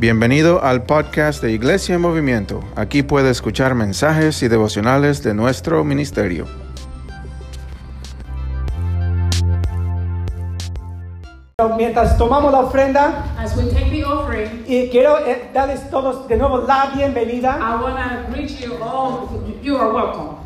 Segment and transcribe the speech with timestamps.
[0.00, 2.60] Bienvenido al podcast de Iglesia en Movimiento.
[2.76, 6.46] Aquí puede escuchar mensajes y devocionales de nuestro ministerio.
[11.76, 16.36] Mientras tomamos la ofrenda, As we take the offering, y quiero eh, darles todos de
[16.36, 19.28] nuevo la bienvenida I want to greet you all.
[19.64, 20.37] You are welcome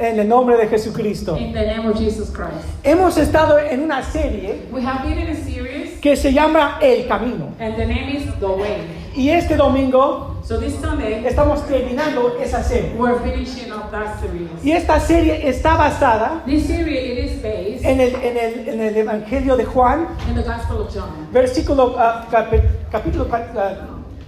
[0.00, 1.36] en el nombre de Jesucristo.
[1.36, 2.66] in the name of Jesus Christ.
[2.82, 7.06] Hemos estado en una serie We have been in a series, que se llama El
[7.06, 7.52] Camino.
[7.60, 8.80] and the name is The Way.
[9.14, 12.94] Y este domingo So this Sunday, estamos terminando esa serie.
[12.96, 14.48] we're finishing up that series.
[14.64, 18.80] Y esta serie está basada This series it is based en el, en el, en
[18.80, 22.26] el Evangelio de Juan, in the Gospel of John, versículo, ah,
[22.90, 23.76] capítulo ah,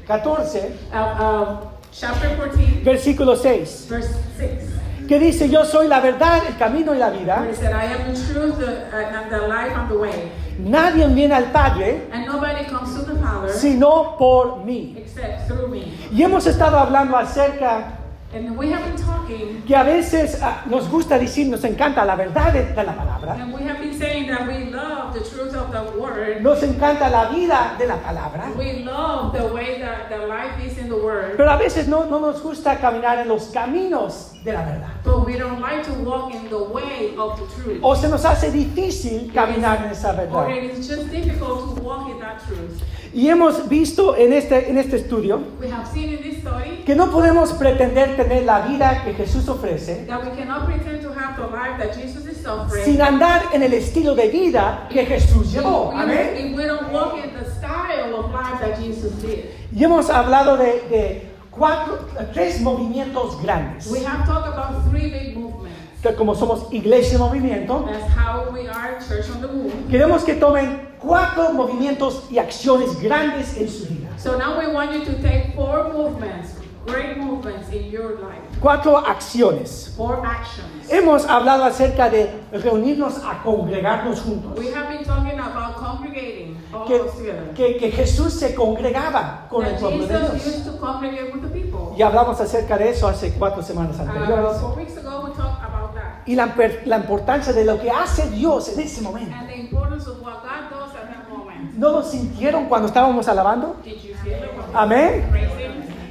[0.06, 0.58] 14,
[0.92, 1.56] uh, uh,
[1.90, 4.81] chapter 14, versículo 6, verse 6.
[5.08, 7.46] Que dice, yo soy la verdad, el camino y la vida.
[7.50, 11.06] it said, "I am the truth, the, uh, and the life, and the way, Nadie
[11.08, 14.94] viene al Padre and nobody comes to the Father sino por mí.
[14.96, 17.98] except through me." Y hemos estado hablando acerca
[18.34, 22.16] And we have been talking que a veces ah, nos gusta decir, nos encanta la
[22.16, 25.54] verdad de, de la palabra, And we have been saying that we love the truth
[25.54, 26.40] of the word.
[26.40, 30.78] nos encanta la vida de la palabra, We love the way that the life is
[30.78, 31.36] in the word.
[31.36, 34.88] pero a veces no, no nos gusta caminar en los caminos de la verdad.
[35.04, 37.78] But we don't like to walk in the way of the truth.
[37.82, 40.48] O se nos hace difícil caminar en esa Or verdad.
[40.50, 42.82] it is just difficult to walk in that truth.
[43.14, 46.94] Y hemos visto en este, en este estudio We have seen in this study que
[46.94, 51.36] no podemos pretender tener la vida que Jesús ofrece that we cannot pretend to have
[51.36, 52.84] the life that Jesus is offering.
[52.86, 55.92] sin andar en el estilo de vida que Jesús llevó.
[55.94, 56.30] Amén.
[56.38, 59.44] If we don't walk in the style of life that Jesus did.
[59.70, 61.98] Y hemos hablado de, de cuatro,
[62.32, 63.86] tres movimientos grandes.
[63.90, 65.78] We have talked about three big movements.
[66.02, 69.72] Que como somos iglesia en movimiento, That's how we are church on the move.
[69.88, 74.08] queremos que tomen cuatro movimientos y acciones grandes en su vida.
[74.18, 76.54] So now we want you to take four movements,
[76.86, 79.92] great movements in your life, Cuatro acciones.
[79.96, 80.68] four actions.
[80.88, 84.58] Hemos hablado acerca de reunirnos a congregarnos juntos.
[84.58, 87.50] We have been talking about congregating all Que, of us together.
[87.54, 90.46] que- que Jesús se congregaba con el That pueblo de Jesus Dios.
[90.56, 91.94] used to congregate with the people.
[91.96, 94.58] Y hablamos acerca de eso hace cuatro semanas Uh, anteriores.
[94.60, 96.22] four weeks ago we talked about that.
[96.26, 99.34] Y la, importancia de lo que hace Dios en ese momento.
[99.34, 101.74] And the importance of what God does at that moment.
[101.76, 103.76] ¿No lo sintieron cuando estábamos alabando?
[103.82, 104.36] Did you feel
[104.74, 105.24] Amén.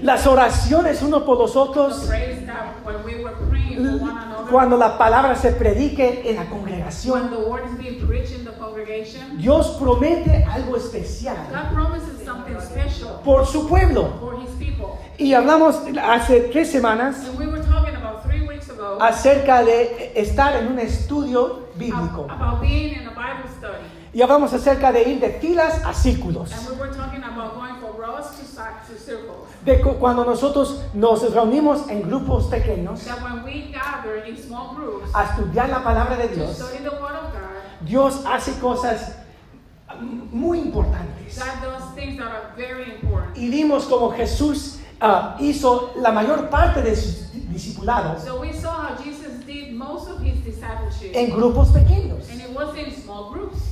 [0.01, 2.09] Las oraciones uno por los otros.
[4.50, 7.29] Cuando la palabra se predique en la congregación.
[7.29, 9.38] the word is being preached in the congregation.
[9.38, 14.09] Dios promete algo especial God promises something special por su pueblo.
[15.17, 20.12] Y hablamos hace tres semanas And we were talking about three weeks ago acerca de
[20.16, 22.25] estar en un estudio bíblico.
[22.28, 23.85] ab- about being in a Bible study.
[24.13, 26.50] Y hablamos acerca de ir de filas a círculos.
[29.66, 33.01] De cu- cuando nosotros nos reunimos en grupos pequeños
[35.13, 36.62] a estudiar la palabra de Dios,
[37.81, 39.16] Dios hace cosas
[40.31, 41.39] muy importantes.
[43.35, 48.72] Y vimos como Jesús ah, hizo la mayor parte de su discipulado So we saw
[48.72, 51.12] how Jesus did most of his discipleship.
[51.13, 52.25] en grupos pequeños.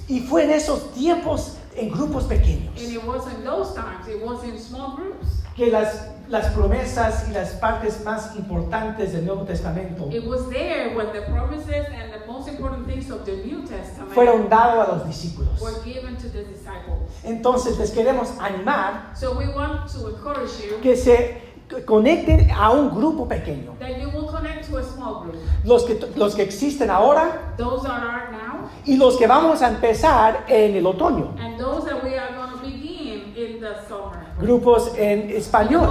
[0.08, 4.22] Y fue en esos tiempos en grupos pequeños And it was in those times, it
[4.22, 5.28] was in small groups.
[5.56, 10.96] que las, las promesas y las partes más importantes del Nuevo Testamento It was there
[10.96, 14.92] when the promises and the most important things of the New Testament fueron dados a
[14.96, 15.60] los discípulos.
[15.60, 17.10] were given to the disciples.
[17.24, 21.49] Entonces les queremos animar So we want to encourage you que se
[21.86, 23.74] conecten a un grupo pequeño.
[23.80, 25.36] that you will connect to a small group.
[25.64, 29.68] Los que, los que existen ahora Those that are now y los que vamos a
[29.70, 31.36] empezar en el otoño.
[31.40, 34.18] and those that we are going to begin in the summer.
[34.40, 35.88] Grupos en español,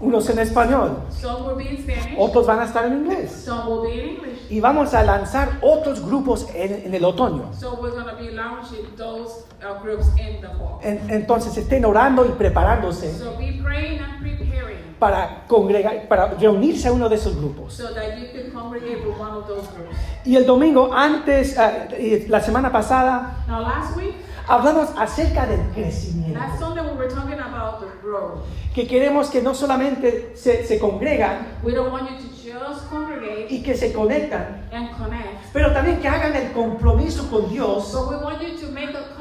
[0.00, 3.30] unos en español, Some will be in Spanish, otros van a estar en inglés.
[3.44, 4.38] some will be in English.
[4.50, 7.52] Y vamos a lanzar otros grupos en, en el otoño.
[7.54, 10.78] So we're going to be launching those uh, groups in the fall.
[10.82, 13.36] En- entonces estén orando y preparándose So
[15.02, 17.74] para congregar, para reunirse a uno de esos grupos.
[17.74, 19.96] so that you can congregate with one of those groups.
[20.24, 21.88] Y el domingo antes, ah,
[22.28, 24.14] la semana pasada, Now last week,
[24.46, 26.38] hablamos acerca del crecimiento.
[26.38, 28.42] last Sunday we were talking about the growth.
[28.72, 33.48] Que queremos que no solamente se, se congregan We don't want you to just congregate
[33.50, 38.08] y que se conectan, and connect, pero también que hagan el compromiso con Dios but
[38.08, 39.16] we want you to make a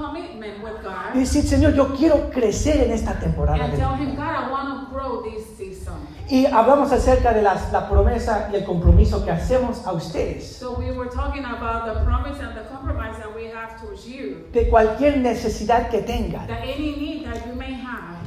[1.14, 3.64] y decir, Señor, yo quiero crecer en esta temporada.
[3.64, 4.24] and de tell mi Him, vida".
[4.26, 5.94] God, I want to grow this season.
[6.30, 10.56] Y hablamos acerca de las- la promesa y el compromiso que hacemos a ustedes.
[10.58, 14.46] So we were talking about the promise and the compromise that we have towards you.
[14.54, 16.48] De cualquier necesidad que tengan.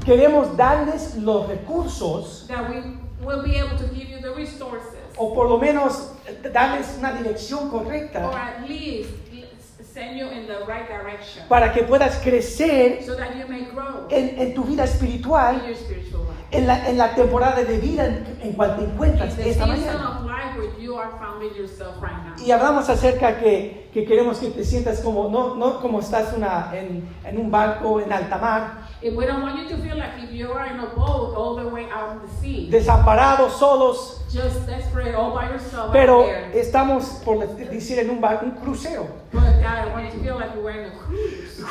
[0.04, 2.82] Queremos darles los recursos that we
[3.24, 6.10] will be able to give you the resources, o por lo menos
[6.52, 9.08] darles una dirección correcta or at least
[9.94, 14.08] send you in the right direction, para que puedas crecer so that you may grow
[14.10, 16.34] en, en tu vida in espiritual your spiritual life.
[16.50, 20.20] en la, en la temporada de vida en, en cual te encuentras esta mañana.
[22.00, 22.40] right.
[22.44, 26.70] Y hablamos acerca que, que queremos que te sientas como, no, no como estás una,
[26.74, 28.83] en, en un barco en alta mar,
[32.70, 34.20] Desamparados, solos.
[34.32, 36.60] Just desperate, all by yourself, Pero out there.
[36.60, 39.06] estamos, por decir, en un, un crucero.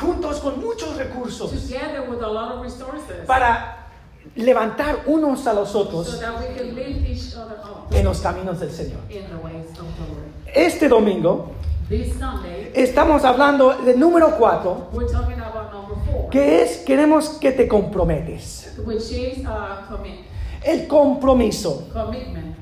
[0.00, 1.52] Juntos con muchos recursos.
[1.52, 3.84] With a lot of para
[4.36, 6.20] levantar unos a los otros
[7.90, 9.00] en los caminos del Señor.
[9.10, 10.54] In the ways of the Lord.
[10.54, 11.50] Este domingo
[12.74, 14.90] estamos hablando del número 4
[16.30, 18.72] que es queremos que te comprometes.
[18.86, 20.20] which is uh, commit,
[20.62, 21.88] El compromiso.
[21.92, 22.56] commitment.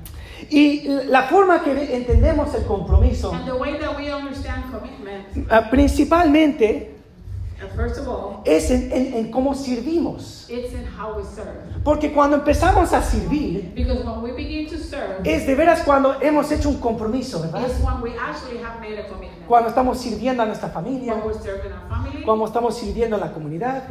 [0.51, 5.71] Y la forma que entendemos el compromiso, And the way that we understand commitment, ah,
[5.71, 6.92] principalmente,
[8.09, 10.47] all, es en, en- en cómo servimos.
[10.49, 11.59] it's in how we serve.
[11.85, 16.21] Porque cuando empezamos a servir, Because when we begin to serve, es de veras cuando
[16.21, 17.63] hemos hecho un compromiso, ¿verdad?
[17.67, 19.47] it's when we actually have made a commitment.
[19.49, 23.19] Cuando estamos sirviendo a nuestra familia, When we're serving our family, cuando estamos sirviendo a
[23.21, 23.85] la comunidad.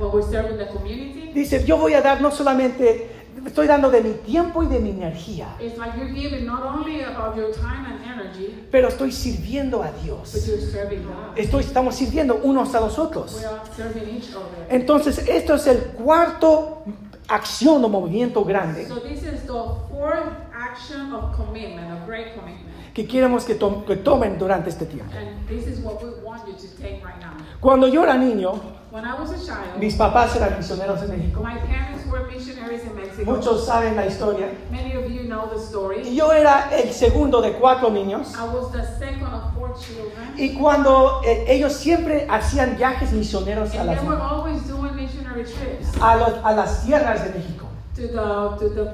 [1.34, 4.92] Dice, yo voy a dar no solamente, estoy dando de mi tiempo y de mi
[4.92, 9.82] energía, it's like you're giving not only of your time and energy, pero estoy sirviendo
[9.84, 10.48] a but Dios.
[10.48, 11.38] you're serving God.
[11.38, 13.36] Estoy, estamos sirviendo unos a los otros.
[13.40, 14.68] We are serving each other.
[14.70, 16.84] Entonces, esto es el cuarto
[17.28, 19.54] acción o movimiento grande So this is the
[19.90, 22.70] fourth action of commitment, a great commitment.
[22.94, 25.14] que queremos que, to- que tomen durante este tiempo.
[25.18, 27.32] And this is what we want you to take right now.
[27.62, 28.52] Cuando yo era niño,
[28.92, 31.42] When I was a child, mis papás eran misioneros en México.
[31.42, 33.24] my parents were missionaries in Mexico.
[33.32, 34.48] Muchos saben la historia.
[34.70, 36.14] Many of you know the Y story.
[36.16, 38.36] yo era el segundo de cuatro niños.
[38.36, 40.34] I was the second of four children.
[40.38, 45.46] Y cuando eh, ellos siempre hacían viajes misioneros a las, they were always doing missionary
[45.46, 47.68] trips a los- a las tierras de México.
[47.96, 48.94] to the to the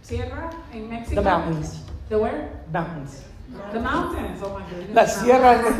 [0.00, 1.14] sierra in Mexico.
[1.14, 1.80] The mountains.
[2.08, 2.48] The where?
[2.72, 3.22] Mountains.
[3.72, 4.40] The mountains.
[4.42, 4.94] Oh my goodness.
[4.94, 5.70] Las sierras de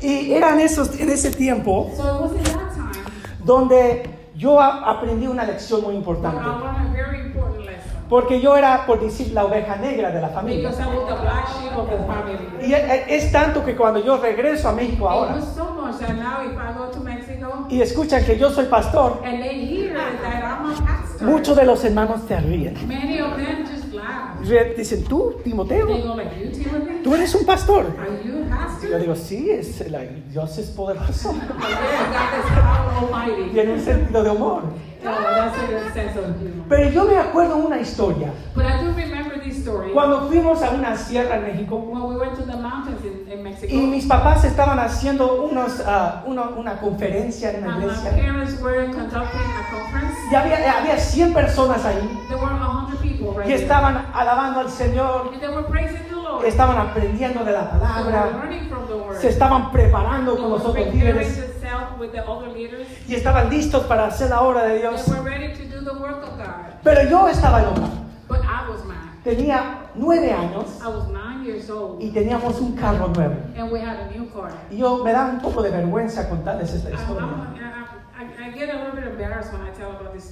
[0.00, 2.30] Y eran esos, en ese tiempo So
[3.44, 6.42] donde yo aprendí una lección muy importante.
[8.08, 10.70] Porque yo era, por decir, la oveja negra de la familia.
[12.62, 12.72] Y
[13.12, 15.36] es tanto que cuando yo regreso a México ahora
[17.68, 19.22] y escuchan que yo soy pastor,
[21.20, 22.74] muchos de los hermanos se ríen.
[24.76, 25.86] Dicen, tú, Timoteo,
[27.02, 27.86] tú eres un pastor.
[28.88, 30.00] Yo digo, sí, es, la-
[30.30, 31.34] Dios es poderoso.
[33.00, 33.50] Almighty.
[33.52, 34.62] Tiene un sentido de humor.
[36.68, 38.32] Pero yo me acuerdo una historia.
[38.54, 42.16] But I do remember this story Cuando fuimos a una sierra en México when we
[42.18, 43.72] went to the mountains in, in Mexico.
[43.72, 48.10] y mis papás estaban haciendo unos, ah, uno- una conferencia en my iglesia.
[48.10, 50.16] parents were conducting a conference.
[50.30, 51.96] Y había, había 100 personas ahí
[53.28, 55.30] There were 100 people right y estaban alabando al Señor,
[56.44, 58.26] estaban aprendiendo de la palabra,
[59.20, 61.38] se estaban preparando con los otros líderes
[63.06, 65.04] y estaban listos para hacer la obra de Dios.
[65.04, 66.82] They were ready to do the work of God.
[66.82, 67.88] Pero yo estaba loca.
[69.24, 70.66] Tenía nueve años
[71.98, 73.34] y teníamos un carro nuevo.
[74.70, 77.26] Y yo me da un poco de vergüenza contarles esta historia.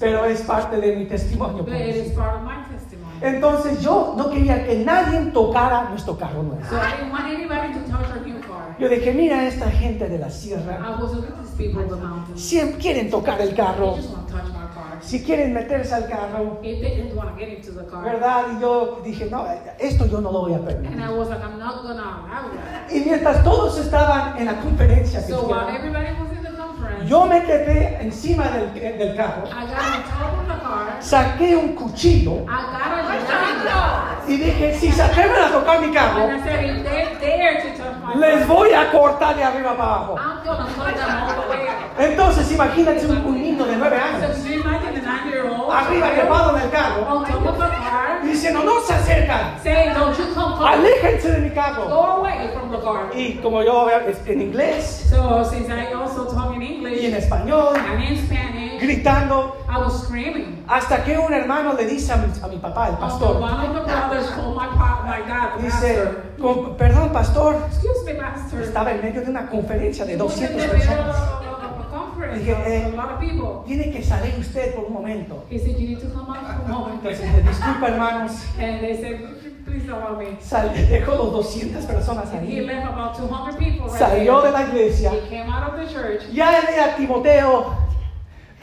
[0.00, 1.58] Pero es parte de mi testimonio.
[1.58, 2.10] But por it eso.
[2.10, 2.65] is part of my testimony.
[3.20, 6.61] Entonces yo no quería que nadie tocara nuestro carro nuevo.
[6.68, 8.76] So I didn't want anybody to touch our new car.
[8.78, 10.78] Yo dije, mira esta gente de la sierra.
[10.80, 12.40] I was looking at these people in the mountains.
[12.42, 13.96] Siempre quieren tocar el They carro.
[13.96, 14.99] just want to touch my car.
[15.00, 16.58] Si quieren meterse al carro.
[16.62, 18.04] If they didn't want to get into the car.
[18.04, 18.44] ¿Verdad?
[18.56, 19.46] Y yo dije, no,
[19.78, 21.00] esto yo no lo voy a And permitir.
[21.00, 22.90] I was like, I'm not going to allow that.
[22.92, 25.95] Y mientras todos estaban en la conferencia So while tuvieron, everybody
[27.06, 30.96] yo me quedé encima del, del carro, I got on top of the car.
[31.00, 32.44] saqué un cuchillo
[34.28, 36.28] Y dije, si se atreven a tocar mi carro,
[38.16, 40.16] les voy a cortar de arriba para abajo.
[41.99, 44.37] Entonces imagínate un, un niño de nueve años,
[45.73, 47.25] arriba trepado en el carro,
[48.23, 49.54] diciendo, no se acercan,
[50.66, 51.85] aléjense de mi carro.
[53.14, 53.88] Y como yo
[54.26, 55.11] en inglés.
[57.00, 60.64] Y en español, and in Spanish, gritando, I was screaming.
[60.68, 63.40] hasta que un hermano le dice a mi, a mi papá, el pastor,
[65.62, 66.09] dice,
[66.40, 68.61] "Con- perdón pastor, excuse me, pastor.
[68.62, 71.16] estaba en medio de una conferencia de He was in 200 the middle personas.
[71.16, 75.45] a dije, a, eh, a tiene que salir usted por un momento.
[75.50, 76.95] He said, you need to come out for a moment.
[77.04, 78.33] Entonces, le disculpa hermanos.
[80.40, 82.61] Sal- dejó los 200 personas ahí.
[82.61, 85.11] left about 200 people right Salió de la iglesia.
[85.12, 86.23] He came out of the church.
[86.33, 87.73] Ya era Timoteo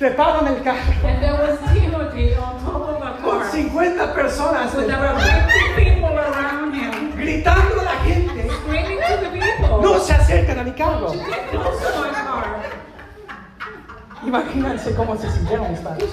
[0.04, 3.52] trepado en el carro And there was Timothy on top of con car.
[3.52, 7.16] 50 personas were detrás, 50 people around him.
[7.16, 9.82] gritando a la gente, Screaming to the people.
[9.82, 11.14] no se acercan a mi carro.
[14.26, 16.10] Imagínense cómo se sintieron mis padres.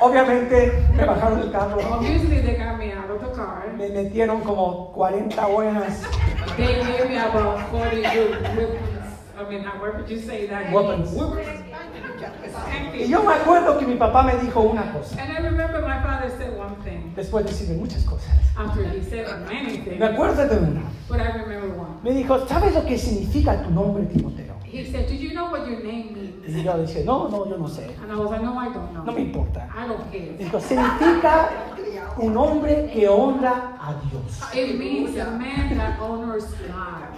[0.00, 3.72] Obviamente me bajaron del carro, Obviously, they got me out of the car.
[3.76, 6.02] me metieron como 40 buenas
[6.56, 8.99] They gave me about 40 good weapons.
[9.40, 10.70] I mean, however would you say that?
[10.72, 11.14] Weapons.
[11.14, 15.80] Thank Y yo me acuerdo que mi papá me dijo una cosa, And I remember
[15.80, 18.28] my father said one thing después de decirme muchas cosas.
[18.56, 20.82] after he said many Me things, acuerdo de una.
[21.08, 22.00] but I remember one.
[22.02, 24.54] Me dijo, ¿sabes lo que significa tu nombre, Timoteo?
[24.64, 26.14] He said, Do you know what your name
[26.46, 27.84] Y yo dije, no, no, yo no sé.
[28.02, 29.04] And I was like, No, I don't know.
[29.04, 29.66] No me importa.
[29.74, 30.36] I don't care.
[30.38, 31.48] Dijo, significa
[32.18, 34.54] un hombre que honra a Dios.
[34.54, 37.08] It means a man that honors God.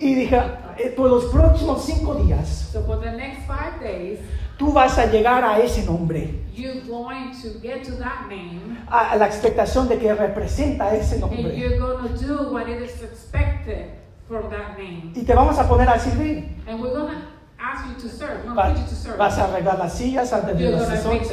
[0.00, 0.36] Y dije,
[0.78, 4.18] "Eh, por los próximos cinco días, So for the next five days,
[4.58, 9.16] tú vas a llegar a ese nombre, you're going to get to that name a,
[9.16, 11.54] la expectación de que representa ese and nombre.
[11.56, 13.90] you're going to do what it is expected
[14.26, 15.12] from that name.
[15.14, 16.48] Y te vamos a poner a servir.
[16.66, 17.20] And we're going to
[17.58, 18.44] ask you to serve.
[18.46, 19.18] We're Va- you to serve.
[19.18, 21.28] vas a arreglar las sillas antes de You're las sesiones.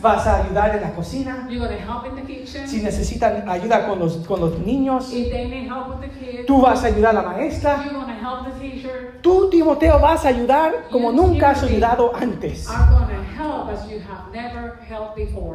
[0.00, 1.46] Vas a ayudar en la cocina.
[2.66, 5.12] Si necesitan ayuda con los, con los niños,
[6.46, 7.84] tú vas a ayudar a la maestra.
[9.22, 12.68] Tú, Timoteo, vas a ayudar como nunca has ayudado antes.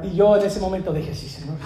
[0.03, 1.57] Y yo en ese momento dije, sí, Señor.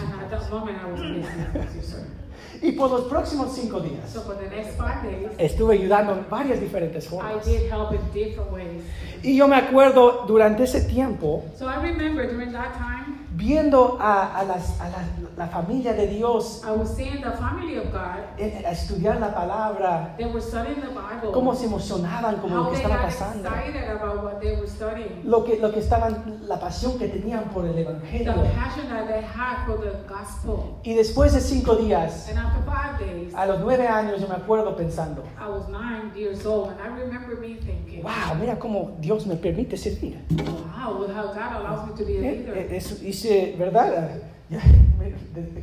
[2.61, 2.67] I.
[2.69, 6.25] Y por los próximos cinco días So for the next five days, estuve ayudando en
[6.29, 7.45] varias diferentes I formas.
[7.45, 8.83] did help in different ways.
[9.23, 14.37] Y yo me acuerdo durante ese tiempo So I remember during that time, viendo a,
[14.39, 14.97] a las- a la,
[15.37, 18.19] la familia de Dios I was seeing the family of God.
[18.37, 21.31] eh, a estudiar la palabra, They were studying the Bible.
[21.33, 25.21] cómo se emocionaban con lo que estaba pasando, excited about what they were studying.
[25.25, 28.33] lo que, lo que estaban, la pasión que tenían por el The Evangelio.
[28.55, 30.75] passion that they had for the gospel.
[30.83, 34.35] Y después de cinco días, And after five days, a los nueve años, yo me
[34.35, 38.95] acuerdo pensando, I was nine years old, and I remember me thinking, wow, mira cómo
[38.99, 40.23] Dios me permite servir.
[40.31, 42.57] wow, how God allows me to be a Eh, leader.
[42.57, 44.09] eh, eso hice, ¿verdad?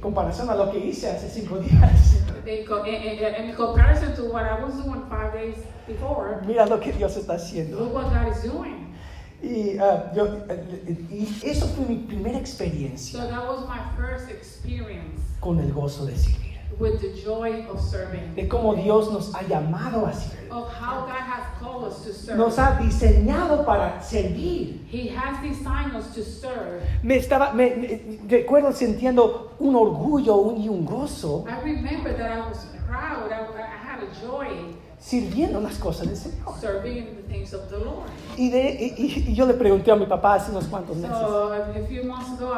[0.00, 2.16] Comparación a lo que hice hace cinco días.
[2.46, 5.54] In, co- in, in, in comparison to what I was doing five days
[5.86, 7.78] before, Mira lo que Dios está haciendo.
[7.78, 8.92] look what God is doing.
[9.40, 14.28] Y, ah, yo, eh, y eso fue mi primera experiencia So that was my first
[14.30, 16.51] experience con el gozo de servir.
[16.78, 20.50] With the joy of serving, De cómo Dios nos ha llamado a servir.
[20.50, 22.36] of how God has called us to serve.
[22.38, 24.80] Nos ha diseñado para servir.
[24.90, 26.82] He has designed us to serve.
[27.02, 32.30] Me estaba, me, me- recuerdo sintiendo un orgullo un- y un gozo I remember that
[32.30, 33.30] I was proud.
[33.30, 36.54] I, I had a joy sirviendo las cosas del Señor.
[36.60, 38.08] serving in the things of the Lord.
[38.36, 41.16] Y, de, y, yo le pregunté a mi papá hace unos cuantos meses.
[41.16, 42.52] So a few months ago,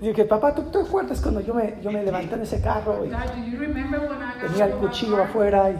[0.00, 3.10] Dije, papá, ¿tú te acuerdas cuando yo me, yo me levanté en ese carro y
[4.40, 5.76] tenía el cuchillo afuera y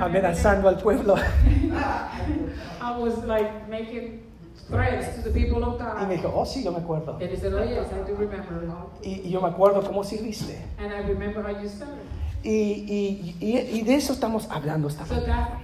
[0.00, 1.16] amenazando al pueblo?
[1.16, 2.52] hand?
[2.80, 4.22] I was like making
[4.68, 7.18] threats to the people of Y me dijo, oh, sí, yo me acuerdo.
[7.20, 8.62] And he said, oh yes, I do remember.
[9.02, 10.56] Y, y yo me acuerdo cómo sirviste.
[10.78, 11.98] And I remember how you served.
[12.46, 15.58] Y, y, y, y de eso estamos hablando esta mañana.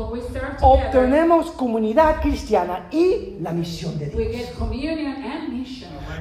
[0.61, 4.49] obtenemos comunidad cristiana y la misión de Dios.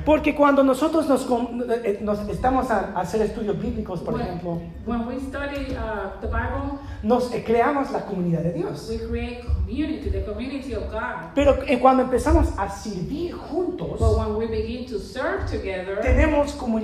[0.05, 5.01] Porque cuando nosotros nos, com- eh, nos estamos a, hacer estudios bíblicos, por ejemplo, When,
[5.01, 8.89] when we study uh, the Bible, nos eh, creamos la comunidad de Dios.
[8.89, 11.33] we create community, the community of God.
[11.35, 16.53] Pero eh, cuando empezamos a servir But juntos, when we begin to serve together, tenemos
[16.53, 16.76] comunidad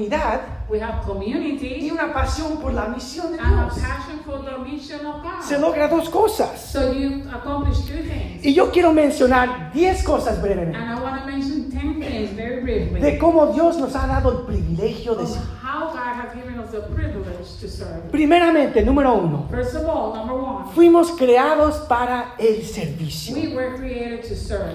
[0.70, 3.78] we have y community una pasión por la misión de and a Dios.
[3.78, 5.60] passion for the mission of Se God.
[5.62, 6.58] logra dos cosas.
[6.72, 8.44] So you accomplish two things.
[8.44, 12.60] Y yo quiero mencionar 10 cosas brevemente And I want to mention 10 things very
[12.62, 15.48] briefly de cómo Dios nos ha dado el privilegio de of servir.
[15.62, 18.10] how God has given us the privilege to serve.
[18.10, 23.34] Primeramente, número uno, First of all, number one, fuimos creados para el servicio.
[23.36, 24.74] we were created to serve.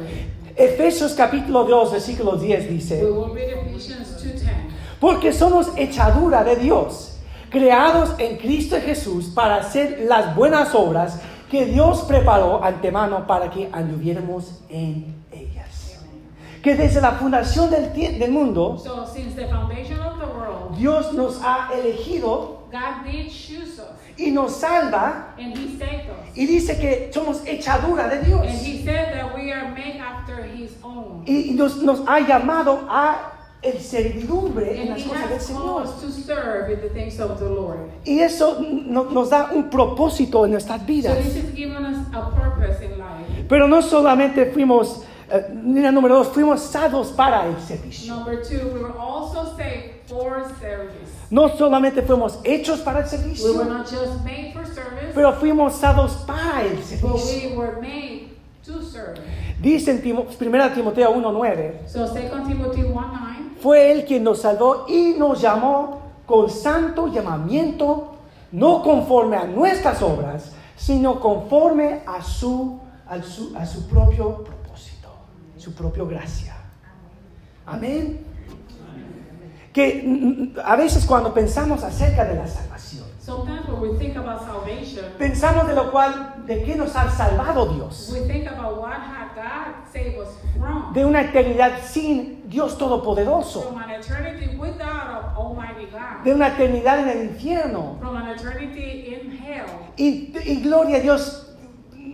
[0.55, 4.16] Efesios capítulo 2, versículo 10 We dice, will read Ephesians 2.10.
[4.99, 11.65] porque somos hechadura de Dios, creados en Cristo Jesús para hacer las buenas obras que
[11.65, 15.99] Dios preparó antemano para que anduviéramos en ellas.
[16.61, 21.39] Que desde la fundación del, mundo, So since the foundation of the world, Dios nos
[21.41, 23.87] ha elegido God did choose us,
[24.17, 26.35] y nos salva and He saved us.
[26.35, 28.41] y dice que somos hechadura de Dios.
[28.41, 31.23] And He said that we are made after His own.
[31.25, 35.83] Y nos, nos ha llamado a el servidumbre en las cosas del Señor.
[35.83, 37.79] us to serve in the things of the Lord.
[38.05, 41.17] Y eso no- nos da un propósito en nuestras So vidas.
[41.17, 43.45] this is giving us a purpose in life.
[43.49, 45.01] Pero no solamente fuimos,
[45.63, 48.13] mira, número dos, fuimos salvos para el servicio.
[48.15, 51.11] Number two, we were also saved for service.
[51.29, 55.33] No solamente fuimos hechos para el We were servicio, not just made for service, pero
[55.33, 57.49] fuimos salvos para el but servicio.
[57.49, 58.29] we were made
[58.65, 59.19] to serve.
[59.61, 62.05] Dice en Timo- 1 Timoteo 1.9, So
[63.61, 63.63] 2 Timothy 1 9.
[63.63, 68.15] fue Él quien nos salvó y nos llamó con santo llamamiento,
[68.51, 75.09] no conforme a nuestras obras, sino conforme a su, a su, a su propio propósito,
[75.57, 76.55] su propia gracia.
[77.65, 78.25] Amén.
[79.73, 82.76] Que a veces cuando pensamos acerca de la salvación,
[83.27, 87.65] Sometimes when we think about salvation, pensamos de lo cual, de qué nos ha salvado
[87.75, 88.09] Dios.
[88.13, 90.93] we think about what had God saved us from.
[90.93, 93.63] De una eternidad sin Dios Todopoderoso.
[93.63, 96.23] From an eternity without Almighty God.
[96.23, 97.97] De una eternidad en el infierno.
[97.99, 99.67] From an eternity in hell.
[99.97, 101.46] Y, y gloria a Dios,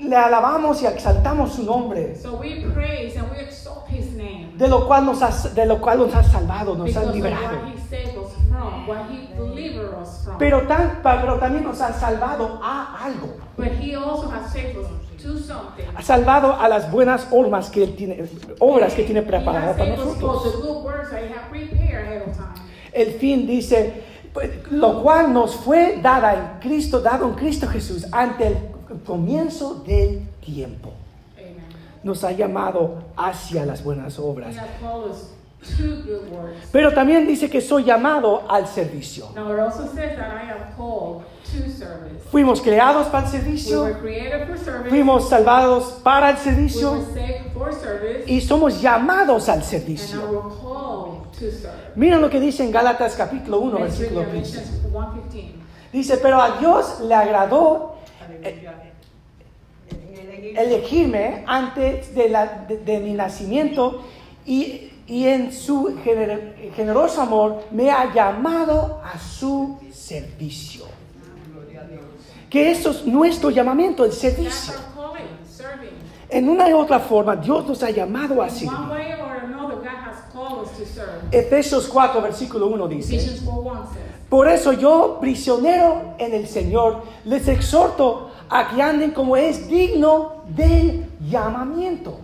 [0.01, 4.53] le alabamos y exaltamos su nombre, So we praise and we exalt His name.
[4.57, 7.15] de lo cual nos ha, de lo cual nos ha salvado, nos Because ha of
[7.15, 7.49] liberado.
[7.49, 7.73] from,
[10.01, 10.37] us from.
[10.37, 13.35] Pero, tan, pero también nos ha salvado a algo.
[13.57, 14.87] But He also has saved us
[15.23, 15.85] to something.
[15.95, 18.25] Ha salvado a las buenas obras que Él tiene,
[18.59, 20.45] obras que tiene preparadas has para nosotros.
[20.45, 20.53] has.
[22.91, 28.05] El fin dice, pues, lo cual nos fue dada en Cristo, dado en Cristo Jesús
[28.11, 28.57] ante el
[29.03, 30.93] comienzo del tiempo.
[32.03, 34.55] Nos ha llamado hacia las buenas obras.
[36.71, 39.27] Pero también dice que soy llamado al servicio.
[42.31, 43.97] Fuimos creados para el servicio,
[44.89, 47.05] fuimos salvados para el servicio
[48.25, 50.51] y somos llamados al servicio.
[51.95, 54.57] Miren lo que dice en Gálatas capítulo 1, Let's read versículo 15.
[54.57, 55.63] Galatians 1:15.
[55.91, 57.97] Dice, pero a Dios le agradó
[58.41, 58.67] eh,
[60.57, 64.01] elegirme antes de, la- de- de mi nacimiento
[64.45, 70.85] y, y en su gener- generoso amor me ha llamado a su servicio.
[72.49, 74.73] Que eso es nuestro llamamiento, el servicio.
[76.29, 78.71] En una u otra forma, Dios nos ha llamado a In servir.
[78.75, 81.21] one way or another, God has called us to serve.
[81.31, 87.03] Efesios 4, versículo 1 dice, Ephesians 4:1 says, por eso yo, prisionero en el Señor,
[87.25, 92.19] les exhorto a que anden como es digno del llamamiento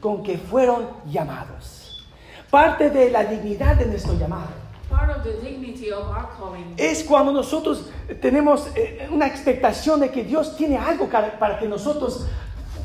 [0.00, 2.08] con que fueron llamados.
[2.50, 7.04] Parte de la dignidad de nuestro llamado part of the dignity of our calling es
[7.04, 12.26] cuando nosotros tenemos eh, una expectación de que Dios tiene algo para que nosotros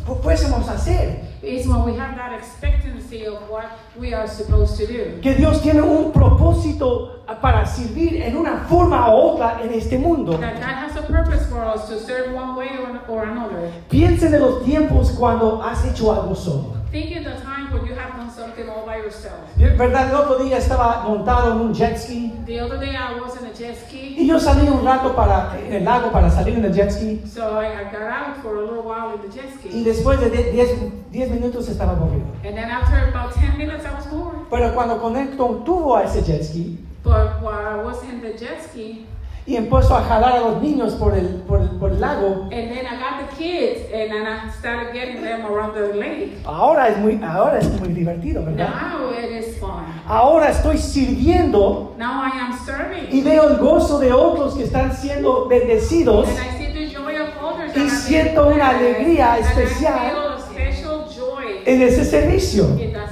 [0.05, 1.33] fuésemos a hacer.
[1.43, 3.65] is when we have that expectancy of what
[3.97, 5.19] we are supposed to do.
[5.21, 10.37] Que Dios tiene un propósito para servir en una forma u otra en este mundo.
[10.37, 13.71] That God has a purpose for us to serve one way or, or another.
[13.89, 16.82] Piensen de los tiempos cuando has hecho algo solo.
[16.93, 19.49] Think in the time when you have done something all by yourself.
[19.57, 20.11] ¿Verdad?
[20.11, 23.47] El otro día estaba montado en un jet ski The other day I was in
[23.47, 26.65] a jet ski, y yo salí un rato para, en el lago para salir en
[26.65, 29.49] el jet ski so I, I got out for a little while in the jet
[29.65, 29.83] y ski.
[29.83, 30.29] después de
[31.09, 32.27] 10 minutos estaba aburrido.
[32.45, 34.47] And then after about 10 minutes I was bored.
[34.51, 38.37] Pero cuando conecto un tubo a ese jet ski But while I was in the
[38.37, 39.07] jet ski,
[39.45, 42.69] y empiezo a jalar a los niños por el, por el, por el lago, and
[42.71, 46.37] then I got the kids, and then I started getting them around the lake.
[46.45, 48.69] ahora es muy, ahora es muy divertido, ¿verdad?
[48.69, 49.83] Now it is fun.
[50.07, 53.23] Ahora estoy sirviendo Now I am y serving.
[53.23, 57.29] veo el gozo de otros que están siendo bendecidos And I see the joy of
[57.43, 57.75] others.
[57.75, 60.11] Y siento una alegría especial.
[61.65, 62.65] En ese servicio.
[62.77, 63.09] in that.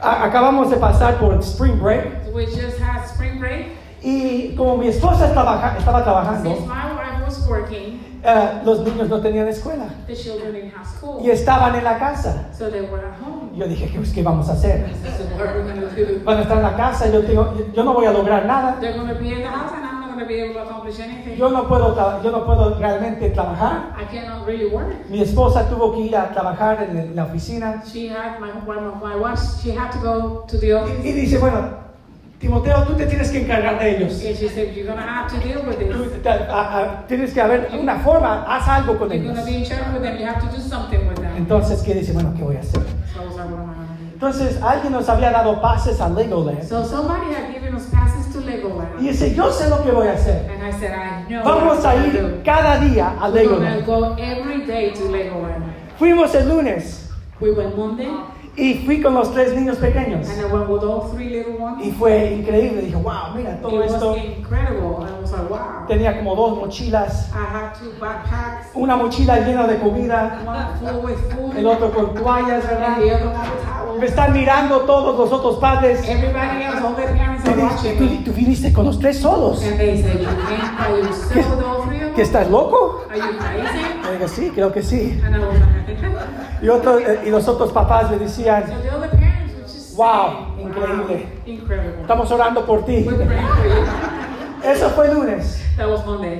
[0.00, 3.66] A- acabamos de pasar por Spring Break We just had spring break.
[4.02, 6.56] Y como mi esposa estaba, estaba trabajando,
[7.50, 11.20] working, eh, los niños no tenían escuela the children didn't have school.
[11.24, 12.48] y estaban en la casa.
[12.56, 13.50] So they were at home.
[13.56, 14.90] Yo dije, ¿qué, qué vamos a hacer?
[15.18, 16.24] So what are we going to do?
[16.24, 18.78] Van a estar en la casa, yo, tengo, yo, no voy a lograr nada.
[21.36, 23.96] Yo no puedo, yo no puedo realmente trabajar.
[23.98, 25.08] I cannot really work.
[25.08, 29.16] Mi esposa tuvo que ir a trabajar en la oficina She had, my, my, my
[29.16, 31.00] wife, she had to go to the office.
[31.02, 31.79] y dice, bueno,
[32.40, 34.24] Timoteo, tú te tienes que encargar de ellos.
[34.24, 36.22] And she said, you're going to have to deal with Tú this.
[36.22, 39.34] te- a- a- tienes que haber una forma, haz algo con You're ellos.
[39.34, 40.16] going to be in charge with them.
[40.18, 41.36] You have to do something with them.
[41.36, 42.12] Entonces, ¿qué dice?
[42.14, 42.80] Bueno, ¿qué voy a hacer?
[43.14, 44.10] So I was like, what am I going to do?
[44.14, 48.40] Entonces, alguien nos había dado pases a Legoland So somebody had given us passes to
[48.40, 48.98] Legoland.
[49.02, 50.48] Y dice, yo sé lo que voy a hacer.
[50.50, 52.42] And I said, I know Vamos a I'm ir do.
[52.42, 53.86] cada día a We're gonna Legoland.
[53.86, 55.62] go every day to Legoland.
[55.98, 57.06] Fuimos el lunes
[57.38, 58.08] We went Monday,
[58.56, 60.28] y fui con los tres niños pequeños.
[60.28, 61.84] and I went with all three little ones.
[61.86, 62.82] Y fue increíble.
[62.82, 64.16] Dije, wow, mira It todo was esto.
[64.16, 65.06] incredible.
[65.06, 65.86] I was like, wow.
[65.88, 67.28] Tenía como dos mochilas.
[67.32, 71.90] I had two backpacks, Una mochila llena de comida, one full with food, el otro
[71.92, 72.94] con toallas, ¿verdad?
[72.96, 74.00] and the other one with.
[74.00, 76.00] Me están mirando todos los otros padres.
[76.08, 79.62] Everybody else, all parents Tú, are di- watching tú- viniste con los tres solos.
[79.64, 82.24] And they said, you came by yourself with all three of ¿Que them?
[82.24, 83.04] estás loco?
[83.10, 84.00] Are you crazy?
[84.04, 85.20] Le digo, sí, creo que sí.
[85.24, 86.08] And I was like, I think I
[86.62, 88.64] Y, otro- eh, y los otros papás le decían,
[89.96, 91.26] Wow, increíble.
[91.46, 92.00] incredible.
[92.02, 93.06] estamos orando por ti.
[94.64, 95.62] Eso fue el lunes.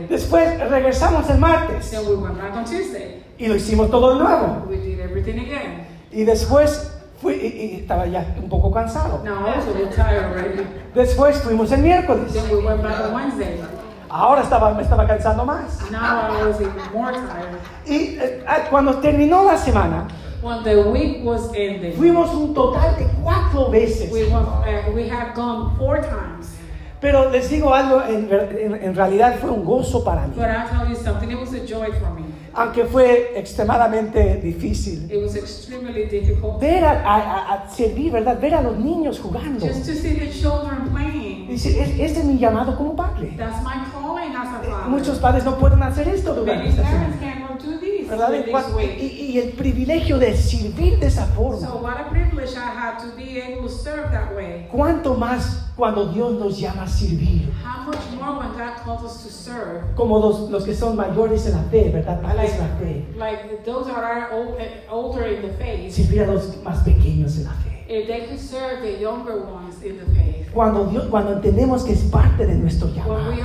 [0.09, 3.22] Después regresamos el martes Then we went back on Tuesday.
[3.38, 4.66] y lo hicimos todo de nuevo.
[4.68, 5.87] We did everything again.
[6.12, 9.22] Y después fui y, y estaba ya un poco cansado.
[10.94, 12.33] Después fuimos el miércoles.
[14.10, 15.88] Ahora estaba, me estaba cansando más.
[15.90, 17.60] Now I was even more tired.
[17.86, 20.08] Y eh, ah, cuando terminó la semana,
[20.42, 24.10] When the week was ending, fuimos un total de cuatro veces.
[24.10, 26.56] we, went, uh, we had gone four times.
[27.00, 30.34] Pero les digo algo, en, ver- en- en realidad fue un gozo para mí.
[30.36, 32.20] But I'll tell you something, it was a joy for me.
[32.52, 35.08] Aunque fue extremadamente difícil.
[35.10, 36.60] It was extremely difficult.
[36.60, 38.38] Ver a, a- a servir, ¿verdad?
[38.40, 39.64] Ver a los niños jugando.
[39.66, 41.46] Just to see the children playing.
[41.48, 43.34] Dice, "Es- este es mi llamado como padre.
[43.38, 44.88] That's my calling as a father.
[44.90, 46.76] Muchos padres no pueden hacer esto Many parents
[47.20, 47.39] can't
[48.10, 51.68] Y, el privilegio de servir de esa So forma.
[51.80, 54.68] what a privilege I had to be able to serve that way.
[54.70, 57.48] ¿Cuánto más cuando Dios nos llama a servir?
[57.62, 59.94] How much more when God calls us to serve?
[59.94, 62.20] Como los, los que son mayores en la fe, ¿verdad?
[62.20, 63.06] Padres en la fe.
[63.16, 64.56] Like those that are old,
[64.90, 67.70] older in the faith, Servir a los más pequeños en la fe.
[67.88, 70.48] if they could serve the younger ones in the faith.
[70.52, 73.42] Cuando, Dios, cuando entendemos que es parte de nuestro When we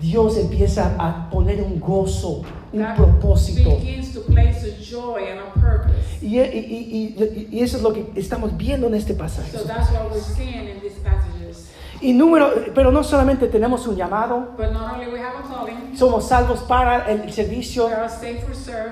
[0.00, 3.70] Dios empieza a poner un gozo, un propósito.
[3.70, 5.94] begins to place a joy and a purpose.
[6.22, 9.50] Y, y- y- y- eso es lo que estamos viendo en este pasaje.
[9.56, 11.70] So that's what we're seeing in these passages.
[12.00, 15.96] Y número, pero no solamente tenemos un llamado, But not only we have a calling,
[15.96, 17.88] somos salvos para el servicio,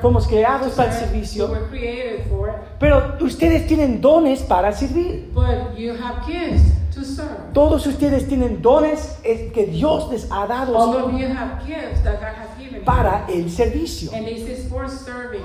[0.00, 2.54] fuimos creados para el servicio, We were created for it.
[2.78, 5.30] pero ustedes tienen dones para servir.
[6.94, 7.52] To serve.
[7.54, 12.20] Todos ustedes tienen dones que Dios les ha dado All of you have gifts that
[12.20, 12.84] God has given you.
[12.84, 14.10] para el servicio.
[14.14, 15.42] And this is for serving.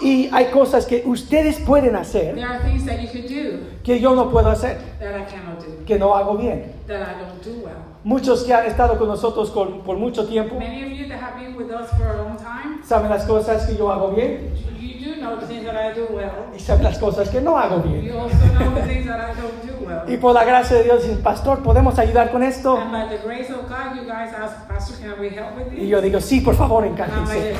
[0.00, 4.00] Y hay cosas que ustedes pueden hacer There are things that you could do que
[4.00, 6.72] yo no puedo hacer, that I cannot do, que no hago bien.
[6.88, 7.76] that I don't do well.
[8.02, 11.38] Muchos que han estado con nosotros con- por mucho tiempo Many of you that have
[11.38, 14.71] been with us for a long time, saben las cosas que yo hago bien you
[16.54, 18.12] y saben las cosas que no hago bien.
[20.08, 22.78] Y por la gracia de Dios, dicen, pastor, ¿podemos ayudar con esto?
[25.76, 27.54] Y yo digo, sí, por favor, like, encárguense.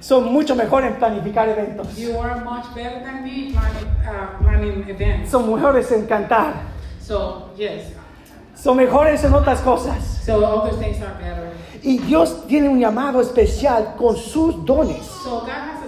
[0.00, 1.96] Son mucho mejor en planificar eventos.
[1.96, 5.30] You are much better than me planning, uh, planning events.
[5.30, 6.54] Son mejores en cantar.
[7.04, 7.92] So, yes.
[8.54, 10.22] Son mejores en otras cosas.
[10.24, 11.52] So, other things are better.
[11.82, 15.04] Y Dios tiene un llamado especial con sus dones.
[15.04, 15.87] So, God has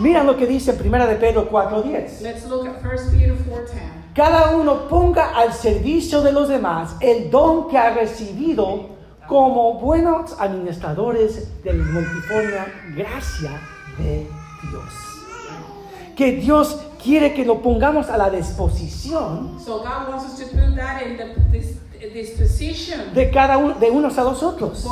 [0.00, 2.22] Mira lo que dice en 1 de Pedro 4:10.
[2.22, 4.14] Let's look at 1 Peter 4.10.
[4.14, 8.86] Cada uno ponga al servicio de los demás el don que ha recibido
[9.28, 12.56] como buenos administradores de la multiforme
[12.96, 13.60] gracia
[13.98, 14.26] de
[14.70, 16.14] Dios.
[16.16, 20.76] Que Dios quiere que lo pongamos a la disposición So, God wants us to put
[20.76, 21.76] that in the, this,
[22.12, 24.82] this position de cada uno de unos a los otros.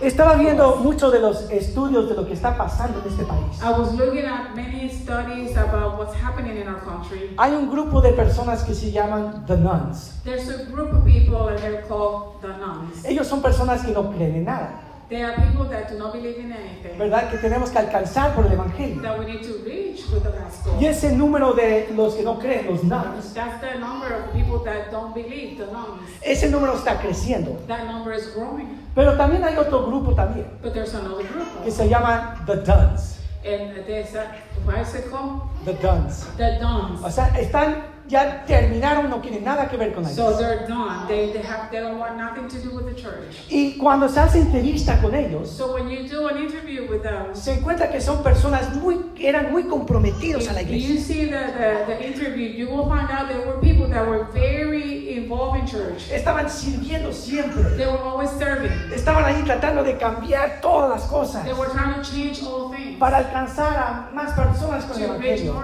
[0.00, 3.60] Estaba viendo muchos de los estudios de lo que está pasando en este país.
[3.60, 7.34] I was looking at many studies about what's happening in our country.
[7.36, 10.12] Hay un grupo de personas que se llaman the nuns.
[10.22, 13.04] There's a group of people and they're called the nuns.
[13.04, 16.38] Ellos son personas que no creen en nada, They are people that do not believe
[16.38, 16.98] in anything.
[16.98, 17.30] ¿verdad?
[17.30, 19.00] Que tenemos que alcanzar por el evangelio.
[19.00, 20.74] That we need to reach with the gospel.
[20.78, 24.58] Y ese número de los que no creen, los nuns, That's the number of people
[24.64, 26.02] that don't believe, the nuns.
[26.20, 27.56] ese número está creciendo.
[27.68, 28.68] That number is growing.
[28.94, 31.46] Pero también hay otro grupo también But there's another group.
[31.64, 33.14] que se llaman the duns.
[33.46, 34.34] And there's a,
[34.66, 35.40] what is it called?
[35.64, 36.26] The duns.
[36.36, 37.00] The nuns.
[37.02, 41.06] O sea, están ya terminaron, no quieren nada que ver con la So they're done.
[41.06, 43.36] They, they have they don't want nothing to do with the church.
[43.50, 47.34] Y cuando se hace entrevista con ellos, So when you do an interview with them,
[47.34, 50.94] se encuentra que son personas muy, eran muy comprometidos a la iglesia.
[50.94, 54.24] you see the, the, the interview, you will find out there were people that were
[54.32, 56.10] very involved in church.
[56.10, 57.62] Estaban sirviendo siempre.
[57.76, 58.70] They were always serving.
[58.92, 62.87] Estaban ahí tratando de cambiar todas las cosas They were trying to change all things
[62.98, 65.54] para alcanzar a más personas con el Evangelio.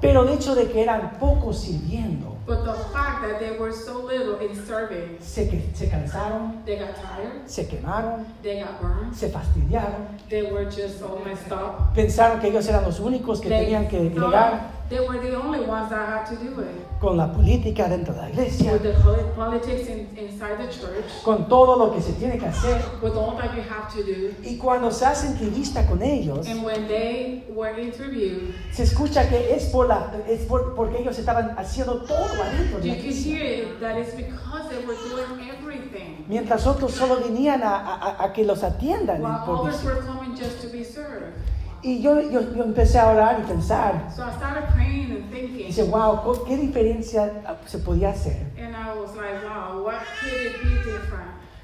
[0.00, 4.06] Pero el hecho de que eran pocos sirviendo, But the fact that they were so
[4.06, 9.12] little in serving, se, que- se cansaron, they got tired, se quemaron, they got burned,
[9.16, 11.92] se fastidiaron, they were just all messed up.
[11.92, 15.60] pensaron que ellos eran los únicos que They tenían que bregar they were the only
[15.60, 16.70] ones that had to do it.
[17.00, 21.04] con la política dentro de la iglesia, With the poli- politics in, inside the church,
[21.24, 22.80] con todo lo que se tiene que hacer.
[23.02, 24.32] with all that you have to do.
[24.42, 29.54] Y cuando se hace entrevista con ellos, And when they were interviewed, se escucha que
[29.54, 34.14] es, por la, es por- porque ellos estaban haciendo todo adentro you could that it's
[34.14, 36.24] because they were doing everything.
[36.28, 39.20] Mientras otros solo venían a, a- a que los atiendan.
[39.20, 41.34] While others were coming just to be served.
[41.82, 45.66] Y yo, yo, yo empecé a orar y pensar, So I started praying and thinking,
[45.68, 48.36] dice, wow, ¿qué diferencia ah, se podía hacer?
[48.58, 49.84] and I was like, wow,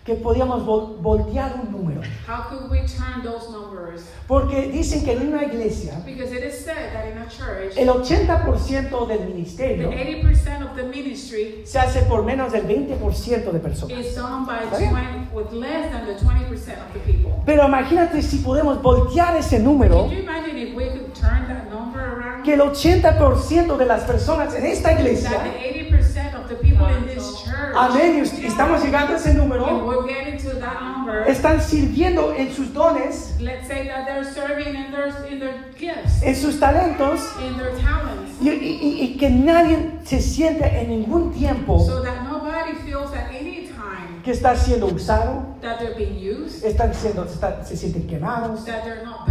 [0.04, 2.00] Que podíamos vol- voltear un número.
[2.26, 4.02] How could we turn those numbers?
[4.26, 7.88] Porque dicen que en una iglesia, Because it is said that in a church, el
[7.88, 13.60] 80% del the ministerio 80% of the ministry se hace por menos del 20% de
[13.60, 13.96] personas.
[14.04, 14.90] is done by Está bien.
[14.90, 17.30] 20, with less than the 20% of the people.
[17.46, 21.70] Pero imagínate si podemos voltear ese número, Can you imagine if we could turn that
[21.70, 22.42] number around?
[22.42, 25.30] que el 80% de las personas en esta iglesia,
[27.76, 29.66] amén, y estamos llegando a ese número,
[31.26, 36.22] están sirviendo en sus dones, let's say that they're serving in their, in their gifts,
[36.22, 41.32] en sus talentos, in their talents, y, y- y- que nadie se siente en ningún
[41.32, 46.18] tiempo so that nobody feels at any time que está siendo usado, that they're being
[46.18, 49.26] used, están siendo, está- se sienten quemados, that they're not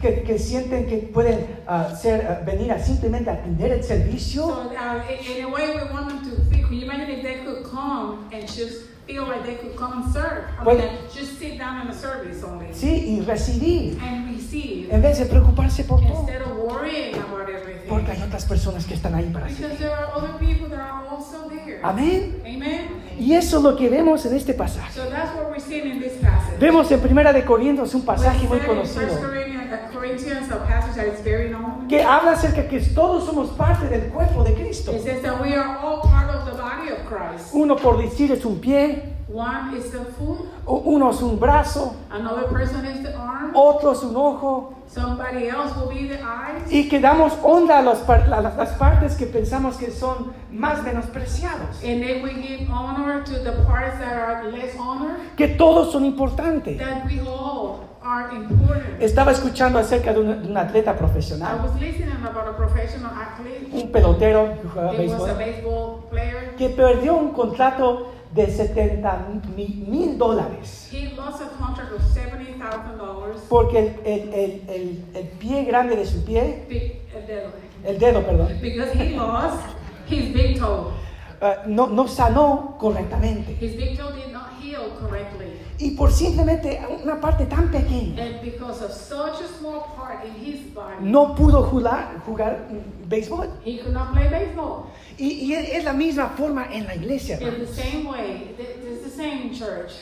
[0.00, 4.46] que, que sienten que pueden ah, ser, ah, venir a simplemente atender el servicio.
[4.46, 6.36] So uh, in, in a way, we want them to
[6.74, 10.44] you imagine if they could come and just feel like they could come and serve?
[10.58, 14.88] I mean, and just sit down in the service only Sí, y recibir, and receive
[14.90, 16.20] en vez de preocuparse por todo.
[16.20, 17.88] instead of worrying about everything.
[17.88, 21.06] Porque hay otras personas que están ahí para Because there are other people that are
[21.08, 21.80] also there.
[21.82, 22.42] Amén.
[22.44, 22.88] Amen.
[23.18, 24.92] Y eso es lo que vemos en este pasaje.
[24.92, 26.58] So that's what we're seeing in this passage.
[26.58, 29.20] Vemos en Primera de Corintios un pasaje muy conocido
[29.68, 31.88] 1 Corinthians, a passage that is very known.
[31.88, 34.92] que habla acerca que todos somos parte del cuerpo de Cristo.
[34.92, 37.52] It says that we are all part of the body of Christ.
[37.54, 42.44] Uno por decir es un pie, One is the foot, uno es un brazo, another
[42.46, 46.70] person is the arm, otro es un ojo, somebody else will be the eyes.
[46.70, 50.32] y que damos honra a las, par- a las- las partes que pensamos que son
[50.50, 51.82] más menospreciados.
[51.84, 56.04] And then we give honor to the parts that are less honored, Que todos son
[56.04, 56.78] importantes.
[56.78, 59.00] that we all are important.
[59.02, 63.10] Estaba escuchando acerca de un, de un atleta I profesional, was listening about a professional
[63.12, 63.68] athlete.
[63.72, 66.54] un pelotero que jugaba He was a béisbol, baseball player.
[66.56, 70.88] que perdió un contrato de 70 mi- mil dólares.
[70.92, 73.40] He lost a contract of $70,000.
[73.48, 74.34] Porque el, el-
[74.68, 77.50] el- el- pie grande de su pie, uh, dedo.
[77.84, 79.62] el dedo, perdón, Because he lost
[80.08, 80.92] his big toe.
[81.40, 83.56] Eh, no, no sanó correctamente.
[83.60, 85.46] His toe did not heal correctly.
[85.78, 90.32] Y por simplemente una parte tan pequeña, And because of such a small part in
[90.42, 92.66] his body, no pudo jugar, jugar
[93.06, 93.46] béisbol.
[93.62, 94.86] he could not play baseball.
[95.18, 97.38] Y, y es la misma forma en la iglesia.
[97.40, 99.92] In the same way, it's the same church.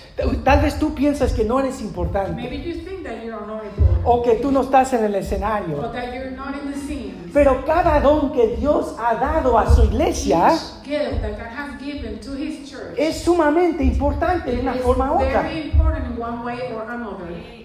[0.44, 3.64] Tal vez tú piensas que no eres importante Maybe you think that you are not
[3.64, 5.92] important, o que tú no estás en el or escenario.
[5.92, 7.23] that you're not in the scene.
[7.34, 11.82] Pero cada don que Dios ha dado a su iglesia Each gift that God has
[11.82, 15.44] given to His church es sumamente importante de una is forma u otra.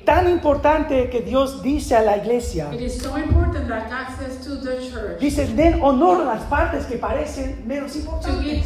[0.06, 4.44] Tan importante que Dios dice a la iglesia, It is so important that God says
[4.44, 8.66] to the church dice, den honor a las partes que parecen menos importantes.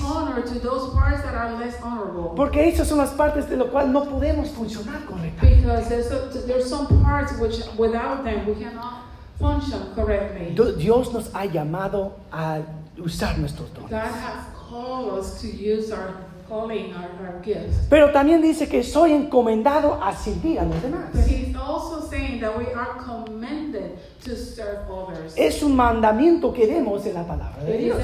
[2.33, 5.73] Porque esas son las partes de lo cual no podemos funcionar correctamente.
[9.43, 10.55] Function correctly.
[10.77, 12.61] Dios nos ha llamado a
[12.97, 13.91] usar nuestros God dones.
[13.91, 16.15] has called us to use our
[17.89, 21.09] Pero también dice que soy encomendado a servir a los demás.
[21.13, 25.33] But He's also saying that we are commended to serve others.
[25.35, 27.97] Es un mandamiento que vemos en la palabra de Dios.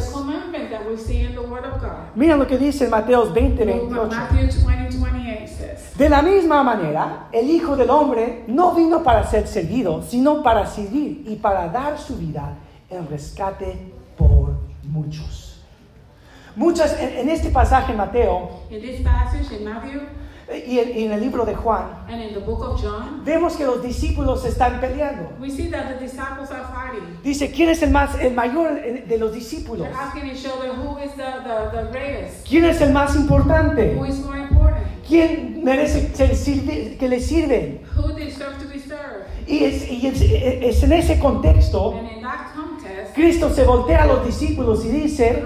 [2.16, 4.08] Mira lo que dice en Mateos 20, 28.
[4.10, 9.24] Matthew 20, 28 says, De la misma manera, el Hijo del Hombre no vino para
[9.26, 12.56] ser servido, sino para servir y para dar su vida
[12.90, 14.52] en rescate por
[14.84, 15.49] muchos.
[16.60, 20.02] Muchas, en, en este pasaje, Mateo, In this passage in Matthew,
[20.68, 23.56] Y en, y en el libro de Juan, And in the book of John, vemos
[23.56, 25.30] que los discípulos están peleando.
[25.40, 27.18] we see that the disciples are fighting.
[27.24, 29.88] Dice, ¿quién es el, más, el mayor de los discípulos?
[29.88, 33.96] They're asking each other who is the, the, the greatest, ¿Quién es el más importante?
[33.96, 37.80] who is more important, ¿Quién merece ser sirve- que le sirven?
[37.96, 39.28] who deserves to be served.
[39.48, 42.59] Y es, y es- es en ese contexto, And in that context,
[43.14, 45.44] Cristo se voltea a los discípulos y dice,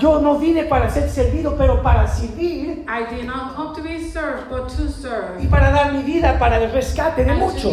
[0.00, 4.00] yo no vine para ser servido, pero para servir I did not come to be
[4.10, 5.42] served, but to serve.
[5.42, 7.72] y para dar mi vida para el rescate de and muchos.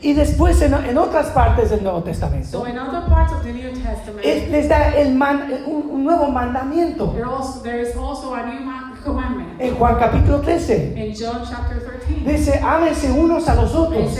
[0.00, 3.52] Y después en, en otras partes del Nuevo Testamento, So in other parts of the
[3.52, 7.12] New Testament, les da el man- un, un nuevo mandamiento.
[7.12, 9.60] there, also, there is also a new ma- commandment.
[9.60, 14.12] En Juan capítulo 13, In John chapter 13, dice, ámense unos a los otros.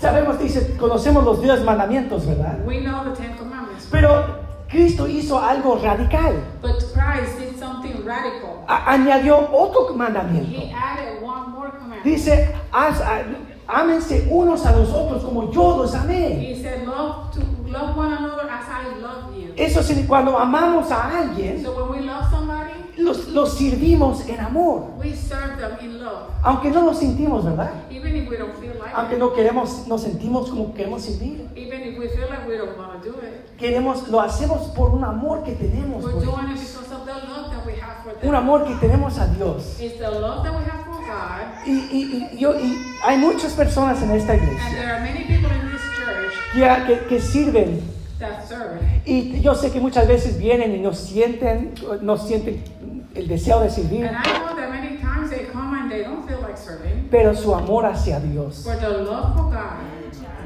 [0.00, 2.58] Sabemos, dice, conocemos los diez mandamientos, ¿verdad?
[2.64, 3.88] We know the Ten Commandments.
[3.90, 4.24] Pero
[4.68, 6.34] Cristo hizo algo radical.
[6.62, 8.62] But Christ did something radical.
[8.68, 10.50] A- añadió otro mandamiento.
[10.60, 12.04] He added one more commandment.
[12.04, 13.02] Dice, "Haz-
[13.66, 16.38] ámense unos a los otros como yo los amé.
[16.52, 19.52] He said, love to love one another as I love you.
[19.56, 22.30] Eso significa cuando amamos a alguien, So when we love
[23.32, 23.60] los,
[24.28, 24.90] en amor.
[24.98, 26.30] we serve them in love.
[26.42, 27.70] Aunque no lo sentimos, ¿verdad?
[27.90, 29.18] Even if we don't feel like Aunque it.
[29.18, 31.46] no queremos, nos sentimos como queremos servir.
[31.56, 33.56] Even if we feel like we don't want to do it.
[33.58, 36.02] Queremos, lo hacemos por un amor que tenemos.
[36.04, 38.74] We're por doing it because of the love that we have for Un amor que
[38.76, 39.80] tenemos a Dios.
[39.80, 41.66] It's the love that we have for God.
[41.66, 45.24] Y, y- y yo, y hay muchas personas en esta And iglesia there are many
[45.24, 46.32] people in this church
[46.86, 47.82] que, que, que sirven.
[48.20, 48.78] that serve.
[49.04, 52.62] Y yo sé que muchas veces vienen y no sienten, no sienten
[53.14, 56.26] el deseo de servir, And I know that many times they come and they don't
[56.28, 57.08] feel like serving.
[57.10, 58.62] pero su amor hacia Dios.
[58.64, 59.78] For the love for God,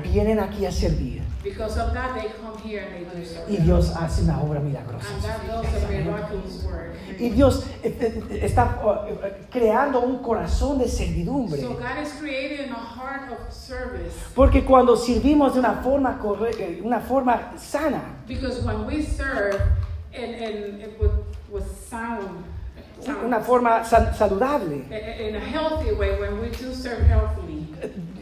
[0.05, 3.49] Vienen aquí a servir because of that they come here and they do serve.
[3.51, 5.07] y Dios hace una obra milagrosa.
[5.15, 6.93] And that does a miraculous work.
[7.19, 8.81] Y Dios eh, eh, está
[9.23, 11.61] eh, creando un corazón de servidumbre.
[11.61, 14.15] So God is creating a heart of service.
[14.35, 19.61] Porque cuando servimos de una forma correcta, una forma sana, Because when we serve
[20.15, 21.11] and, and it with,
[21.53, 22.45] with sound,
[23.05, 24.85] sound una forma saludable,
[25.21, 27.67] in a healthy way, when we do serve healthily,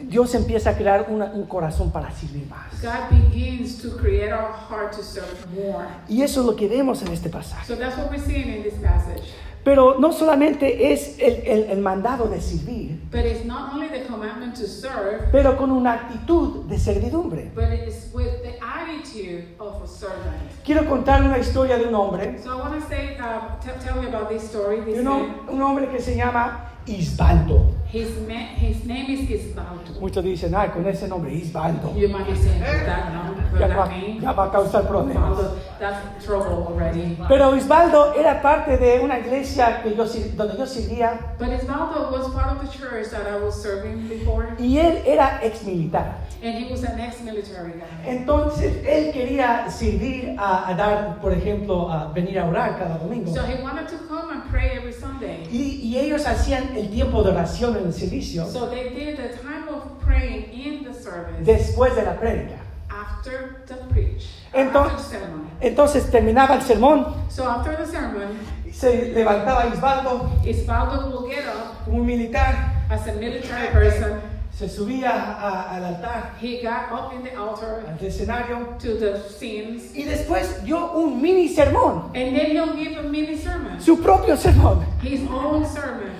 [0.08, 2.82] Dios empieza a crear una- un corazón para servir más.
[2.82, 5.86] God begins to create our heart to serve more.
[6.08, 7.64] Y eso es lo que vemos en este pasaje.
[7.66, 9.22] So that's what we're seeing in this passage.
[9.62, 14.04] Pero no solamente es el, el- el mandado de servir, But it's not only the
[14.06, 17.50] commandment to serve, pero con una actitud de servidumbre.
[17.54, 20.36] but it's with the attitude of a servant.
[20.64, 24.00] Quiero contar una historia de un hombre, So I want to say, uh, t- tell
[24.02, 24.80] you about this story.
[24.80, 27.74] de This un, man, un hombre que se llama Isbaldo.
[27.92, 30.00] his, name is Isbaldo.
[30.00, 31.94] Muchos dicen, ay, con ese nombre, Isbaldo.
[31.96, 34.20] You might "Is that Ya that va, name.
[34.20, 35.38] ya va a causar problemas.
[35.80, 37.16] That's trouble already.
[37.28, 40.04] Pero Isbaldo era parte de una iglesia que yo,
[40.36, 44.54] donde yo servía But Isbaldo was part of the church that I was serving before,
[44.58, 46.14] y él era ex militar.
[46.42, 48.06] and he was an ex-military guy.
[48.10, 53.30] Entonces él quería servir a, a dar, por ejemplo, a venir a orar cada domingo.
[53.34, 55.46] So he wanted to come and pray every Sunday.
[55.50, 59.28] Y, y ellos hacían el tiempo de oración en el servicio So they did the
[59.42, 62.56] time of praying in the service después de la prédica.
[62.88, 65.50] after the preach, Entonces- after the sermon.
[65.60, 68.38] Entonces terminaba el sermón, So after the sermon,
[68.72, 74.20] se levantaba Isbaldo Isbaldo will get up un militar, as a military person.
[74.52, 79.18] se subía a- al altar, He got up in the altar al escenario to the
[79.38, 83.96] scenes, y después dio un mini sermón, and then he'll give a mini sermon, su
[84.02, 84.84] propio sermón.
[85.02, 86.10] his own sermon.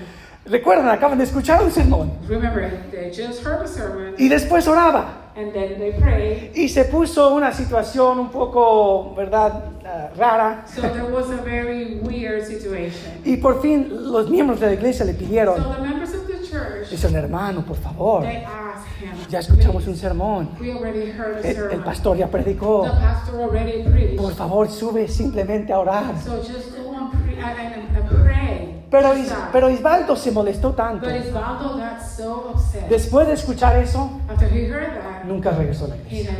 [0.51, 5.31] Recuerdan, acaban de escuchar un sermón Remember, they just heard a sermon, y después oraba.
[5.37, 6.51] and then they prayed.
[6.53, 10.65] Y se puso una situación un poco, ¿verdad?, ah, rara.
[10.67, 13.21] So there was a very weird situation.
[13.23, 16.45] Y por fin los miembros de la iglesia le So pidieron, the members of the
[16.45, 20.49] church, dicen, hermano, por favor, they asked him, ya escuchamos un "Please, sermón.
[20.59, 21.83] We already heard a El, el sermon.
[21.85, 22.83] pastor ya predicó.
[22.83, 24.17] The pastor already preached.
[24.17, 26.13] Por favor, sube simplemente a orar.
[26.21, 28.20] So just go and, and, and.
[28.91, 31.05] Pero, Is- pero Isbaldo se molestó tanto.
[31.05, 32.89] But Isbaldo got so upset.
[32.89, 36.37] Después de escuchar eso, After he heard that, nunca regresó a la iglesia.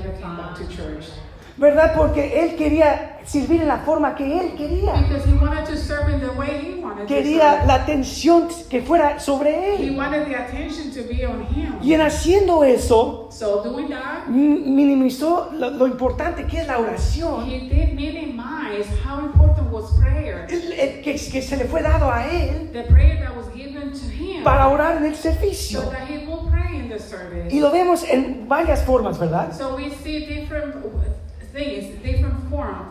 [1.62, 1.93] ¿Verdad?
[1.95, 4.93] Porque él quería servir en la forma que él quería.
[5.08, 9.20] Because he wanted to serve in the way he wanted Quería la atención que fuera
[9.20, 9.95] sobre He él.
[9.97, 11.76] wanted the attention to be on him.
[11.84, 17.45] Y en haciendo eso, So that, minimizó lo, lo importante que es la oración.
[17.47, 20.47] he did minimize how important was prayer.
[20.49, 23.91] el- el que, que se le fue dado a él The prayer that was given
[23.91, 24.43] to him.
[24.43, 25.82] para orar en el So servicio.
[25.91, 27.53] that he will pray in the service.
[27.53, 29.51] Y lo vemos en varias formas, ¿verdad?
[29.55, 30.26] So we see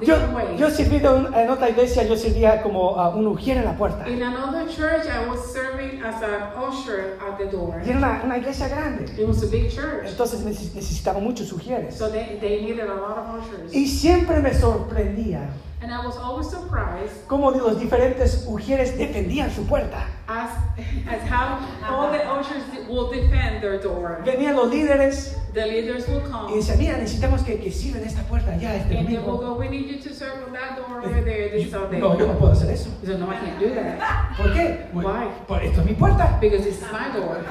[0.03, 0.17] Yo,
[0.57, 4.09] yo he servido en, otra iglesia, yo servía como ah, un ujier en la puerta.
[4.09, 7.81] In another church, I was serving as an usher at the door.
[7.85, 9.05] Y era una, una iglesia grande.
[9.19, 11.95] It was a big church, Entonces neces- necesitaba muchos ujieres.
[11.97, 13.73] so they, they needed a lot of ushers.
[13.75, 15.51] Y siempre me sorprendía
[15.83, 20.07] And I was always surprised cómo los diferentes ujieres defendían su puerta.
[20.29, 20.51] as,
[21.09, 21.59] as how
[21.89, 24.21] all the ushers will defend their door.
[24.25, 28.23] Venían los líderes The leaders will y come decían, mira, necesitamos que, que sirven esta
[28.25, 29.55] puerta ya este and they will domingo.
[29.55, 31.99] go, we need you to serve on that door over there this Sunday.
[31.99, 32.91] No, yo no puedo hacer eso.
[33.05, 34.87] Said, no, I can't do that ¿Por qué?
[34.93, 35.29] Why?
[35.49, 36.39] Por esto es mi puerta.
[36.41, 37.43] because this is my door.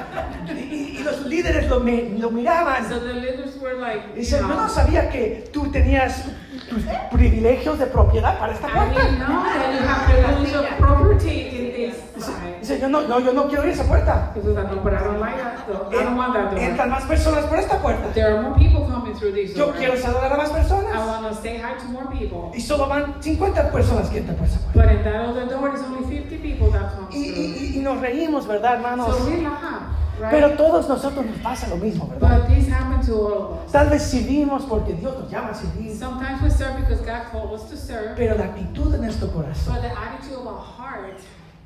[0.48, 2.88] Y, y- y los líderes lo, mi- lo miraban.
[2.88, 6.24] So the leaders were like, Y dicen, know, no sabía que tú tenías
[7.10, 9.08] privilegios de propiedad para esta I puerta.
[9.10, 12.58] you have privilege of property in this side.
[12.60, 14.32] Dice, yo no, no, yo no quiero ir a esa puerta.
[14.34, 15.88] He was like, no, but I don't like that door.
[15.90, 16.58] I don't want that door.
[16.60, 18.12] Entran más personas por esta puerta.
[18.14, 19.74] There are more people coming through this Yo door.
[19.76, 20.94] quiero saludar a más I personas.
[21.06, 22.50] want to say hi to more people.
[22.54, 24.80] Y solo van 50 personas que entran por esa puerta.
[24.82, 27.44] But in that other door, only 50 people that come Y, through.
[27.44, 29.16] y- y- y nos reímos, ¿verdad, hermanos?
[29.16, 29.82] So we laugh,
[30.20, 30.30] right?
[30.30, 32.40] Pero todos nosotros nos pasa lo mismo, ¿verdad?
[32.40, 33.72] but this happened to all of us.
[33.72, 35.96] Tal vez servimos porque Dios nos llama a servir.
[35.96, 39.74] Sometimes we serve because God called us to serve, Pero la actitud de nuestro corazón
[39.74, 41.18] but the attitude of our heart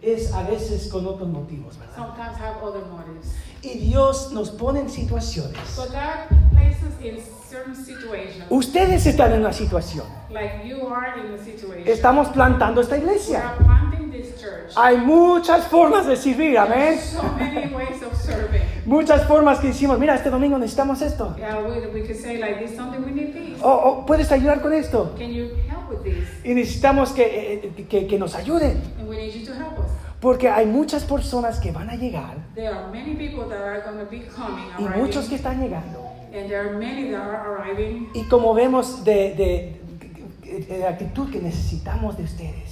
[0.03, 1.97] es a veces con otros motivos, ¿verdad?
[1.97, 3.33] sometimes have other motives.
[3.63, 5.57] Y Dios nos pone en situaciones.
[5.77, 10.05] But God places in certain situations, Ustedes están en una situación.
[10.31, 11.87] like you are in a situation.
[11.89, 13.39] Estamos plantando esta We iglesia.
[13.49, 14.73] are planting this church.
[14.77, 16.99] Hay muchas formas de servir, amén.
[16.99, 18.63] So many ways of serving.
[18.87, 21.35] Muchas formas que decimos, mira, este domingo necesitamos esto.
[21.39, 23.63] Yeah, we, we could say like this Sunday we need this.
[23.63, 25.15] O, o, puedes ayudar con esto.
[25.19, 26.29] Can you help with this?
[26.45, 27.23] Y necesitamos que,
[27.65, 28.81] eh, que, que nos ayuden.
[28.99, 29.91] And we need you to help us.
[30.21, 33.99] Porque hay muchas personas que van a llegar There are many people that are going
[33.99, 36.01] to be coming, y muchos que arriving, están llegando.
[36.33, 38.09] and there are many that are arriving.
[38.15, 39.81] Y como vemos de, de,
[40.43, 42.64] de- de actitud que necesitamos de ustedes.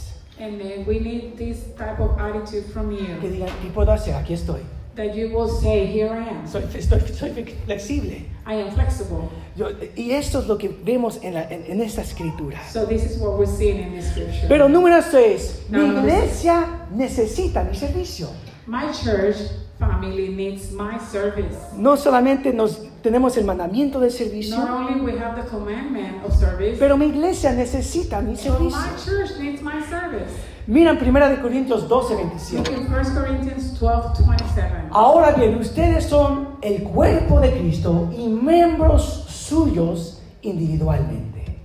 [0.42, 3.30] And then we need this type of attitude from Que you.
[3.30, 4.14] digan, ¿qué puedo hacer?
[4.16, 4.60] Aquí estoy.
[4.96, 6.46] That you will say, Here I am.
[6.48, 7.30] Soy, estoy, soy
[7.64, 8.26] flexible.
[8.44, 9.28] I am flexible.
[9.56, 12.58] Yo- y esto es lo que vemos en, la- en- en esta escritura.
[12.70, 14.48] So this is what we're seeing in this scripture.
[14.48, 16.12] Pero número seis, mi Número seis.
[16.12, 18.28] iglesia necesita mi servicio.
[18.66, 19.36] My church
[19.78, 21.56] family needs my service.
[21.76, 26.32] No solamente nos tenemos el mandamiento del Not servicio, only we have the commandment of
[26.38, 28.78] service, pero mi iglesia necesita mi servicio.
[28.78, 30.30] my church needs my service.
[30.68, 32.72] Miran 1 de Corintios 12, Look 27.
[32.72, 34.88] in 1 Corinthians 12, 27.
[34.92, 41.58] Ahora bien, ustedes son el cuerpo de Cristo y miembros suyos individualmente.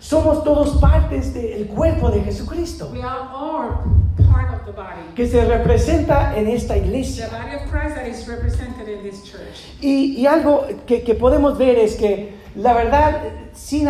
[0.00, 4.09] Somos todos partes del cuerpo de Jesucristo, We are all
[4.60, 5.00] of the body.
[5.16, 7.28] que se representa en esta The iglesia.
[7.28, 9.64] body of Christ that is represented in this church.
[9.80, 13.22] Y, y algo que, que podemos ver es que la verdad
[13.52, 13.88] sin,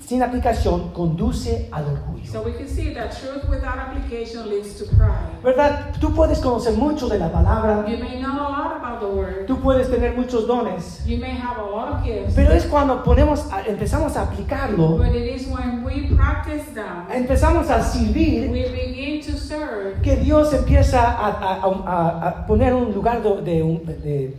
[0.00, 2.26] sin aplicación conduce al orgullo.
[2.30, 5.40] So we can see that truth without application leads to pride.
[5.42, 5.94] ¿Verdad?
[6.00, 9.46] Tú puedes conocer mucho de la palabra, You may know a lot about the word.
[9.46, 12.34] tú puedes tener muchos dones, You may have a lot of gifts.
[12.34, 17.06] pero es cuando ponemos, a- empezamos a aplicarlo, But it is when we practice them,
[17.10, 22.92] empezamos a servir, we begin to serve, que Dios empieza a, a- a- poner un
[22.94, 24.34] lugar de, de- de-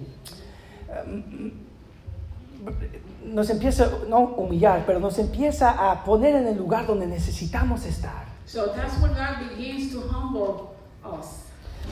[3.34, 8.26] nos empieza, no humillar, pero nos empieza a poner en el lugar donde necesitamos estar.
[8.46, 10.70] So that's when God begins to humble
[11.06, 11.46] us.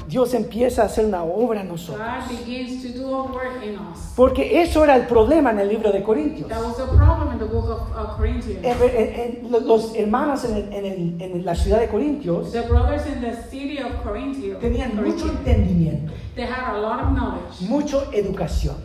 [0.07, 2.05] Dios empieza a hacer una obra en nosotros.
[2.05, 4.13] God begins to do a work in us.
[4.15, 6.47] Porque eso era el problema en el libro de Corintios.
[6.49, 8.63] That was the problem in the book of Corinthians.
[8.63, 13.79] En- en- en- los hermanos en, la ciudad de Corintios The brothers in the city
[13.79, 18.75] of Corinthia, tenían mucho entendimiento, they had a lot of knowledge, mucha educación.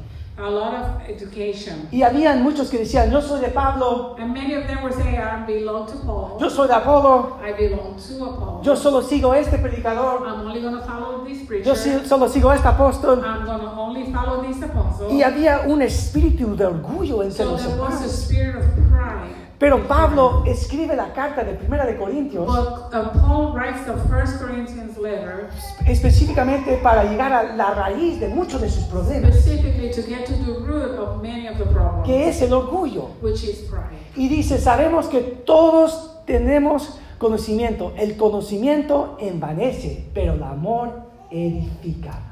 [0.42, 1.88] A lot of education.
[1.92, 5.16] Y habían muchos que decían, yo soy de Pablo, And many of them were saying,
[5.16, 6.36] I belong to Paul.
[6.40, 8.62] yo soy de Apolo, I belong to Apollo.
[8.62, 11.64] yo solo sigo este predicador, I'm only to follow this preacher.
[11.64, 11.74] yo
[12.04, 13.22] solo sigo este apóstol.
[13.24, 15.08] I'm to only follow this apostle.
[15.12, 19.41] Y había un espíritu de orgullo entre so los there was a spirit of pride.
[19.62, 24.40] Pero Pablo escribe la carta de Primera de Corintios But uh, Paul writes the First
[24.40, 25.50] Corinthians letter
[25.86, 30.32] específicamente para llegar a la raíz de muchos de sus problemas, specifically to get to
[30.32, 33.10] the root of many of the problems, que es el orgullo.
[33.22, 33.96] which is pride.
[34.16, 37.92] Y dice, sabemos que todos tenemos conocimiento.
[37.96, 42.31] El conocimiento envanece, pero el amor edifica.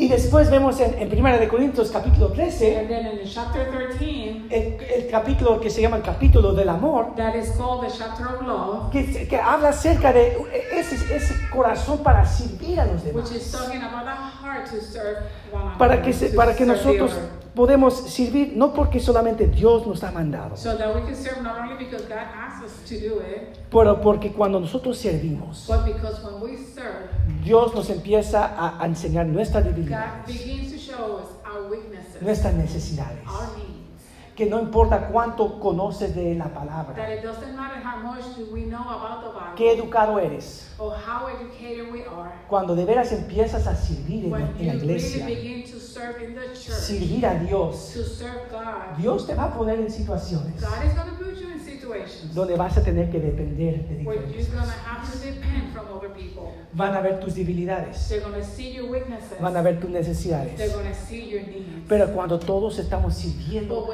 [0.00, 4.46] Y después vemos en, en 1 de Corintios capítulo 13, And then in chapter 13,
[4.48, 8.26] el, el capítulo que se llama el capítulo del amor, that is called the chapter
[8.26, 10.38] of love, que, que habla acerca de
[10.72, 13.30] ese, ese corazón para servir a los which demás.
[13.32, 14.10] is talking about the
[14.42, 15.18] heart to serve
[15.52, 15.76] one.
[15.78, 17.12] Para que, se- para que nosotros.
[17.54, 21.60] Podemos servir, no porque solamente Dios nos ha mandado, So that we can serve not
[21.60, 26.22] only because God asks us to do it, pero porque cuando nosotros servimos, but because
[26.24, 27.08] when we serve,
[27.44, 32.54] Dios nos empieza a, enseñar nuestras God debilidades, begins to show us our weaknesses, nuestras
[32.54, 33.26] necesidades.
[33.26, 33.79] our needs.
[34.40, 38.46] Que no importa cuánto conoces de la palabra, That it doesn't matter how much do
[38.50, 42.32] we know about the Bible qué educado eres, or how educated we are.
[42.48, 46.24] cuando de veras empiezas a servir en, en la you really iglesia, begin to serve
[46.24, 49.90] in the church, servir a Dios, to serve God, Dios te va a poner en
[49.90, 50.94] situaciones God is
[52.34, 54.48] donde vas a tener que depender de diferentes.
[56.72, 57.96] Van a ver tus debilidades,
[59.40, 60.52] van a ver tus necesidades.
[61.88, 63.88] Pero cuando todos estamos sirviendo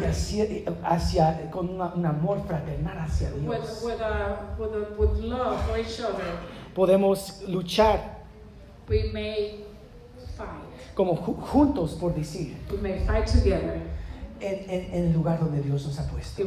[0.00, 0.44] y hacia,
[0.84, 5.58] hacia- con una- un amor fraternal hacia with, Dios, with, a, with, a, with love
[5.66, 6.24] for each other,
[6.74, 8.18] podemos luchar
[8.88, 9.64] we may
[10.36, 10.94] fight.
[10.94, 13.80] como ju- juntos, por decir, We may fight together.
[14.40, 16.42] En, en- en el lugar donde Dios nos ha puesto.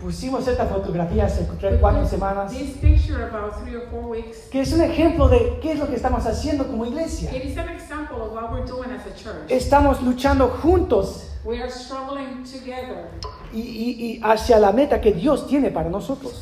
[0.00, 4.48] Pusimos esta fotografía hace tres, cuatro semanas, This picture about three or four weeks.
[4.50, 7.30] que es un ejemplo de qué es lo que estamos haciendo como iglesia.
[7.36, 9.48] It is an example of what we're doing as a church.
[9.48, 13.08] Estamos luchando juntos We are struggling together
[13.52, 16.32] y, y- y hacia la meta que Dios tiene para nosotros.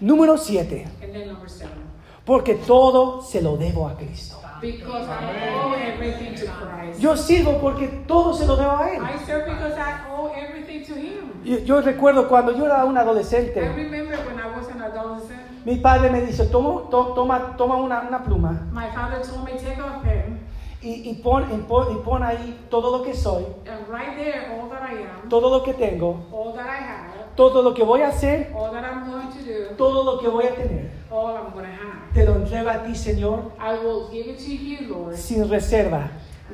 [0.00, 0.86] Número 7.
[1.02, 1.92] And then number seven.
[2.24, 4.36] Porque todo se lo debo a Cristo.
[4.62, 7.00] Because I owe everything to Christ.
[7.00, 9.02] Yo sirvo porque todo se lo debo a Él.
[9.02, 11.32] I serve because I owe everything to Him.
[11.44, 15.40] Yo, yo recuerdo cuando yo era un I adolescente, remember when I was an adolescent,
[15.64, 19.52] mi padre me dice, toma, to- toma, toma una, una pluma my father told me,
[19.58, 20.38] take a pen
[20.80, 24.52] y, y pon, y, pon, y pon ahí todo lo que soy, and write there
[24.56, 27.82] all that I am, todo lo que tengo, all that I have, todo lo que
[27.84, 30.90] voy a hacer, all that I'm going to do, todo lo que voy a tener.
[31.10, 32.12] all I'm going to have.
[32.14, 36.10] Te lo entrego a ti, Señor, I will give it to you, Lord, sin reserva,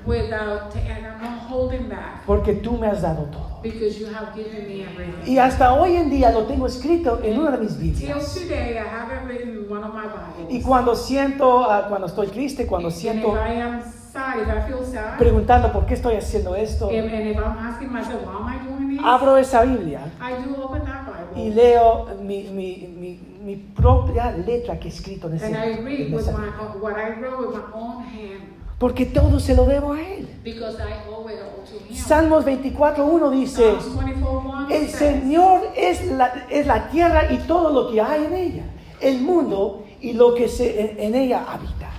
[0.07, 3.61] without, and I'm not holding back porque tú me has dado todo.
[3.63, 5.27] because you have given me everything.
[5.27, 8.35] Y hasta hoy en día lo tengo escrito en una de mis Till Biblias.
[8.35, 10.07] today, I have it written in one of my
[10.49, 14.49] Y cuando siento, ah, cuando estoy triste, cuando And if siento I am sad, if
[14.49, 18.37] I feel sad, preguntando por qué estoy haciendo esto, and if I'm asking myself, why
[18.37, 18.68] am I doing this?
[19.05, 24.79] Abro esa Biblia I do open that y leo mi, mi, mi, mi propia letra
[24.79, 26.81] que he escrito en ese And I read en with esa my Biblia.
[26.81, 28.43] what I wrote with my own hand
[28.79, 30.29] Porque todo se lo debo a Él.
[30.45, 31.97] because I owe it all to Him.
[31.97, 37.91] Salmos 24.1 dice, Psalms 24:1 el Señor es la, es la tierra y todo lo
[37.91, 38.63] que hay en ella,
[39.01, 41.91] el mundo y lo que se, en, en ella habita.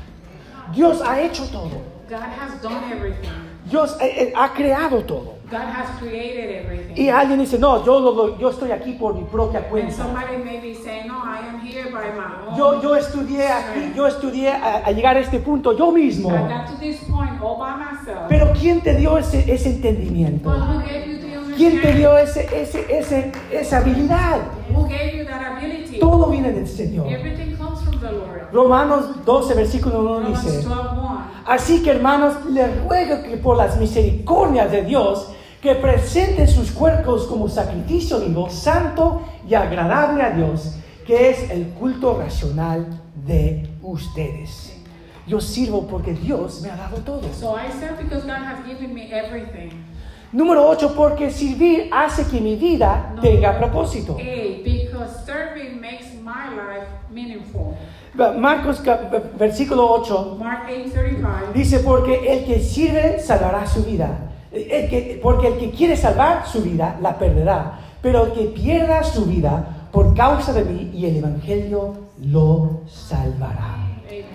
[0.73, 1.81] Dios ha hecho todo.
[2.09, 3.48] God has done everything.
[3.69, 5.39] Dios eh, eh, ha creado todo.
[5.49, 6.93] God has created everything.
[6.95, 9.91] Y alguien dice, no, yo, lo- yo estoy aquí por mi propia cuenta.
[12.57, 16.29] Yo, yo estudié aquí, yo estudié a, a llegar a este punto yo mismo.
[16.29, 16.51] Point.
[18.27, 20.49] Pero ¿quién te dio ese, ese entendimiento?
[20.49, 24.39] but who gave you the ¿Quién te dio ese, ese, ese, esa habilidad?
[25.99, 27.07] Todo viene del Señor.
[27.07, 27.55] Everything
[28.51, 31.19] Romanos 12, versículo 1 Romans dice, 12:1.
[31.45, 35.31] Así que hermanos, les ruego que por las misericordias de Dios,
[35.61, 40.75] que presenten sus cuerpos como sacrificio vivo, santo y agradable a Dios,
[41.05, 42.85] que es el culto racional
[43.25, 44.75] de ustedes.
[45.27, 47.21] Yo sirvo porque Dios me ha dado todo.
[47.33, 49.69] So I serve because God has given me everything.
[50.31, 53.21] Número 8, porque servir hace que mi vida No.
[53.21, 54.13] tenga propósito.
[54.13, 57.73] A, because serving makes my life meaningful.
[58.37, 58.81] Marcos
[59.37, 61.53] versículo 8 Mark 8:35.
[61.53, 64.09] dice, porque el que sirve salvará su vida.
[64.51, 67.79] El que- porque el que quiere salvar su vida la perderá.
[68.01, 73.75] Pero el que pierda su vida por causa de mí y el Evangelio lo salvará.
[74.07, 74.25] Amen.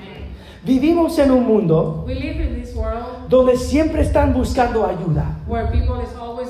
[0.62, 5.36] Vivimos en un mundo We live in this world donde siempre están buscando ayuda.
[5.48, 6.48] where people is always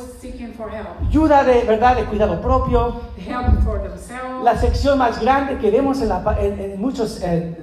[0.57, 0.87] for help.
[1.09, 3.01] Ayuda de verdad, de cuidado propio.
[3.17, 4.43] Help for themselves.
[4.45, 7.55] La sección más grande que vemos en, la pa- en- en muchos eh,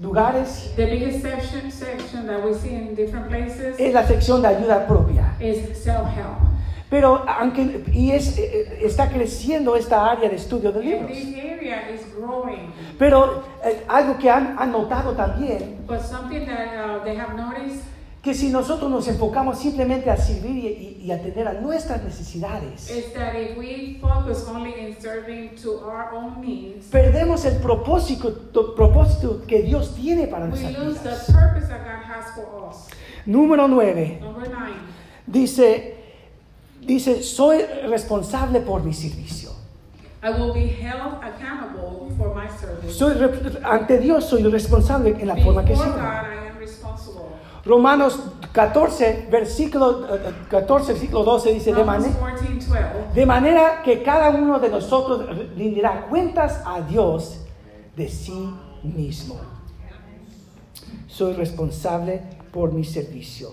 [0.00, 4.48] lugares The biggest section, section that we see in different places es la sección de
[4.48, 5.34] ayuda propia.
[5.40, 6.36] is self-help.
[6.88, 11.10] Pero aunque y es, eh, eh, está creciendo esta área de estudio de libros.
[12.98, 17.82] Pero eh, algo que han, han notado también, But something that uh, they have noticed
[18.26, 22.90] que si nosotros nos enfocamos simplemente a servir y, y- y atender a nuestras necesidades,
[22.90, 28.74] is that if we focus only in serving to our own needs, perdemos el propósito,
[28.74, 31.26] propósito que Dios tiene para we nuestras lose the vidas.
[31.26, 32.88] purpose that God has for us.
[33.26, 34.18] Número 9.
[34.20, 34.74] Number nine,
[35.28, 35.94] Dice,
[36.80, 39.50] dice, soy responsable por mi servicio.
[40.24, 42.92] I will be held accountable for my service.
[42.98, 43.14] Soy
[43.62, 46.00] ante Dios soy responsable en la forma que Before sirvo.
[46.00, 47.22] God, I am responsible.
[47.66, 48.20] Romanos
[48.52, 53.14] 14, versículo eh, 14, versículo 12 dice, de, Romans mane- 14, 12.
[53.14, 57.40] de manera que cada uno de nosotros rendirá cuentas a Dios
[57.96, 58.50] de sí
[58.84, 59.36] mismo.
[61.08, 63.50] Soy responsable por mi servicio.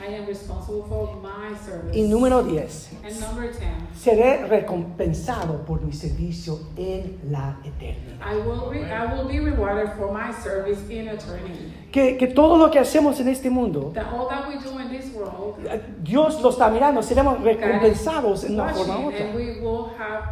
[0.00, 1.96] I am responsible for my service.
[1.96, 3.60] Y número 10, And number 10,
[3.98, 8.16] seré recompensado por mi servicio en la eternidad.
[8.20, 11.72] I will, re- I will be rewarded for my service in eternity.
[11.92, 14.88] Que, que todo lo que hacemos en este mundo, That all that we do in
[14.90, 15.56] this world,
[16.02, 19.24] Dios lo está mirando, seremos recompensados en una forma u otra.
[19.26, 20.24] and we will have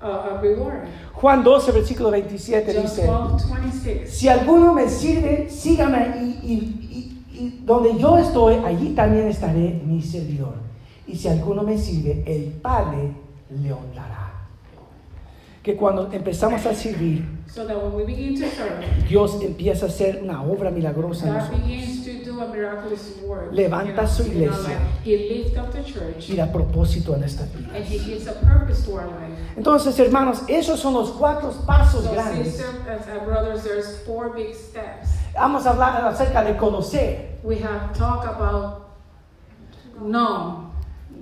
[0.00, 0.88] a, a reward.
[1.14, 4.10] Juan 12, versículo 27 John dice, 12, 26.
[4.10, 6.88] si alguno me sirve, sígame y, y-
[7.42, 10.54] y- donde yo estoy, allí también estaré mi servidor.
[11.06, 13.12] Y si alguno me sirve, el Padre
[13.50, 14.30] le honrará.
[15.62, 19.88] Que cuando empezamos a servir, So that when we begin to serve, Dios empieza a
[19.88, 21.60] hacer una obra milagrosa en nosotros
[23.26, 23.52] work.
[23.52, 24.68] Levanta in us, su iglesia.
[24.68, 24.80] life.
[25.04, 27.88] He lifts up the church, y da propósito a nuestras and vidas.
[27.90, 29.36] He gives a purpose to our life.
[29.56, 32.54] Entonces, hermanos, esos son los cuatro pasos So, grandes.
[32.56, 33.62] sisters uh, brothers,
[35.34, 38.82] Vamos a hablar acerca de conocer, We have talked about
[40.00, 40.70] know,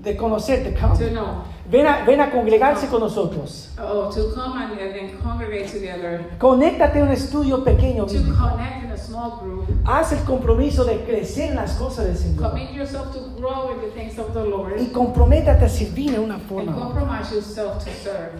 [0.02, 0.96] de conocer, de come.
[0.98, 3.70] to know, Ven a, ven a congregarse con nosotros.
[3.78, 8.06] oh, to come and, and, congregate together, Conéctate a un estudio pequeño.
[8.06, 9.68] to connect in a small group.
[9.86, 12.50] Haz el compromiso de crecer en las cosas del Señor.
[12.50, 16.18] Commit yourself to grow in the things of the Lord Y comprométate a servir de
[16.18, 16.72] una forma.
[16.72, 16.86] u otra.
[17.00, 18.32] compromise yourself to serve.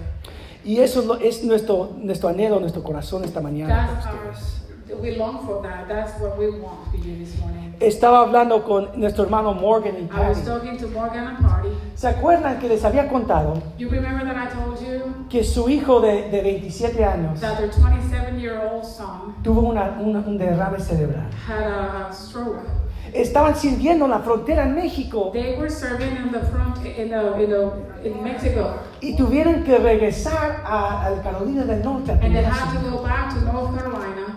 [0.65, 4.01] Y eso es, nuestro, nuestro anhelo, nuestro corazón esta mañana.
[4.03, 4.60] That's.
[5.01, 5.89] We long for that.
[5.89, 7.75] That's what we want for you this morning.
[7.81, 10.47] Estaba hablando con nuestro hermano Morgan y I was Patty.
[10.47, 11.69] talking to Morgan and Party.
[11.95, 16.01] ¿Se acuerdan que les había contado You remember that I told you que su hijo
[16.01, 20.79] de, de 27 años that their 27 year old son tuvo una- una- un derrame
[20.79, 21.31] cerebral?
[21.49, 21.63] had
[22.09, 22.67] a stroke.
[23.15, 27.43] Estaban sirviendo en la frontera en México They were serving in the front in the,
[27.43, 32.13] in, the, in Mexico, y tuvieron que regresar a, a Carolina del Norte.
[32.13, 34.30] a and they had to go back to North Carolina.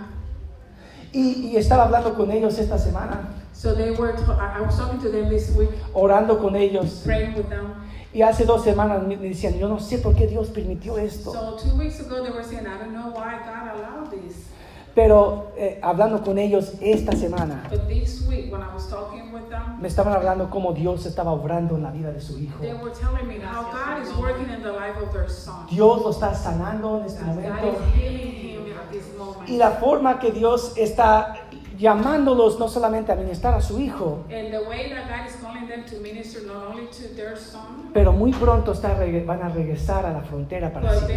[1.14, 4.14] Y, y estaba hablando con ellos esta semana, So they were.
[4.18, 7.04] I was talking to them this week, orando con ellos.
[7.06, 7.76] praying with them.
[8.14, 11.32] Y hace dos semanas me decían, yo no sé por qué Dios permitió esto.
[11.32, 14.48] So two weeks ago, they were saying, I don't know why God allowed this.
[14.96, 19.50] Pero eh, hablando con ellos esta semana, But this week, when I was talking with
[19.50, 22.60] them, me estaban hablando cómo Dios estaba obrando en la vida de su hijo.
[22.62, 25.66] they were telling me how God is working in the life of their son.
[25.70, 27.68] Dios lo está sanando en este God momento.
[27.68, 29.50] is healing him at this moment.
[29.50, 31.38] Y la forma que Dios está
[31.80, 35.68] llamándolos no solamente a ministrar a su hijo, And the way that God is calling
[35.68, 40.06] them to minister not only to their son, pero muy pronto está van a regresar
[40.06, 41.10] a la frontera para but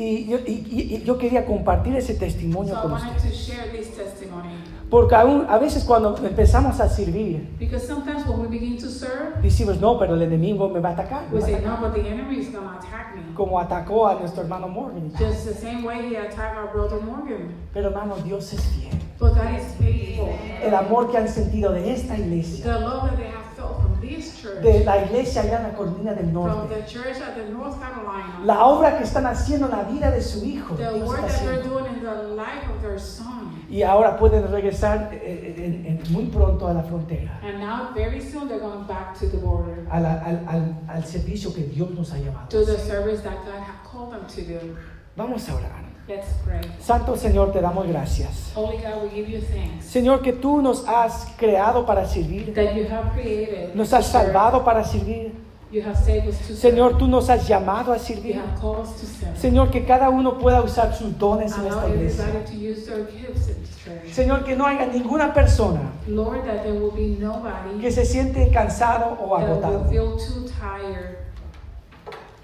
[0.00, 3.22] Y yo, y- y- yo quería compartir ese testimonio So I con ustedes.
[3.22, 4.50] to share this testimony.
[4.88, 9.42] Porque aún, a veces cuando empezamos a servir, Because sometimes when we begin to serve,
[9.42, 11.24] decimos, no, pero el enemigo me va a atacar.
[11.34, 11.80] va say, atacar".
[11.80, 13.34] no, but the enemy is attack me.
[13.34, 15.10] Como atacó a nuestro hermano Morgan.
[15.18, 17.52] Just the same way he attacked our brother Morgan.
[17.74, 18.92] Pero hermano, Dios es fiel.
[19.18, 20.28] But God is faithful.
[20.62, 24.00] El amor que han sentido de esta iglesia, The love that they have felt from
[24.00, 24.27] this church,
[24.62, 27.78] de la iglesia allá en la Colina del from Norte, the church at the North
[27.80, 31.20] Carolina, la obra que están haciendo en la vida de su hijo, the Dios work
[31.24, 31.78] está that they're haciendo.
[31.80, 33.48] doing in the life of their son.
[33.70, 38.20] Y ahora pueden regresar eh, en- en- muy pronto a la frontera, And now, very
[38.20, 41.90] soon, they're going back to the border, a la- al, al- al servicio que Dios
[41.90, 42.48] nos ha llamado.
[42.48, 44.76] to the service that God has called them to do.
[45.16, 45.87] Vamos a orar.
[46.08, 46.60] Let's pray.
[46.80, 48.50] Santo Señor, te damos gracias.
[48.54, 52.74] Holy God, we give you thanks Señor, que tú nos has creado para servir, that
[52.74, 53.74] you have created.
[53.74, 55.32] nos has salvado para servir.
[55.70, 58.36] You have saved us to Señor, tú nos has llamado a You servir.
[58.36, 59.36] have called us to serve.
[59.38, 62.24] Señor, que cada uno pueda usar sus dones en esta iglesia.
[62.24, 64.10] everybody to use their gifts in this church.
[64.10, 68.50] Señor, que no haya ninguna persona Lord, that there will be nobody que se siente
[68.50, 71.18] cansado o that will agotado feel too tired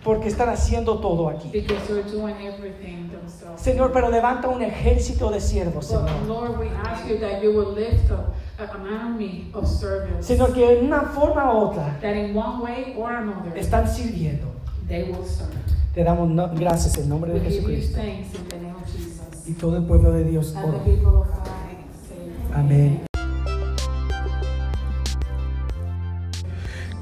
[0.04, 1.50] porque están haciendo todo aquí.
[3.56, 6.10] Señor, pero levanta un ejército de siervos, Señor.
[10.20, 14.46] Señor, que en una forma u otra that in one way or another están sirviendo.
[14.86, 15.52] they will serve.
[15.94, 16.28] Te damos
[16.58, 18.00] gracias en nombre de Jesucristo.
[19.46, 20.54] Y todo el pueblo de Dios.
[20.56, 20.78] Ora.
[22.52, 23.04] Amén.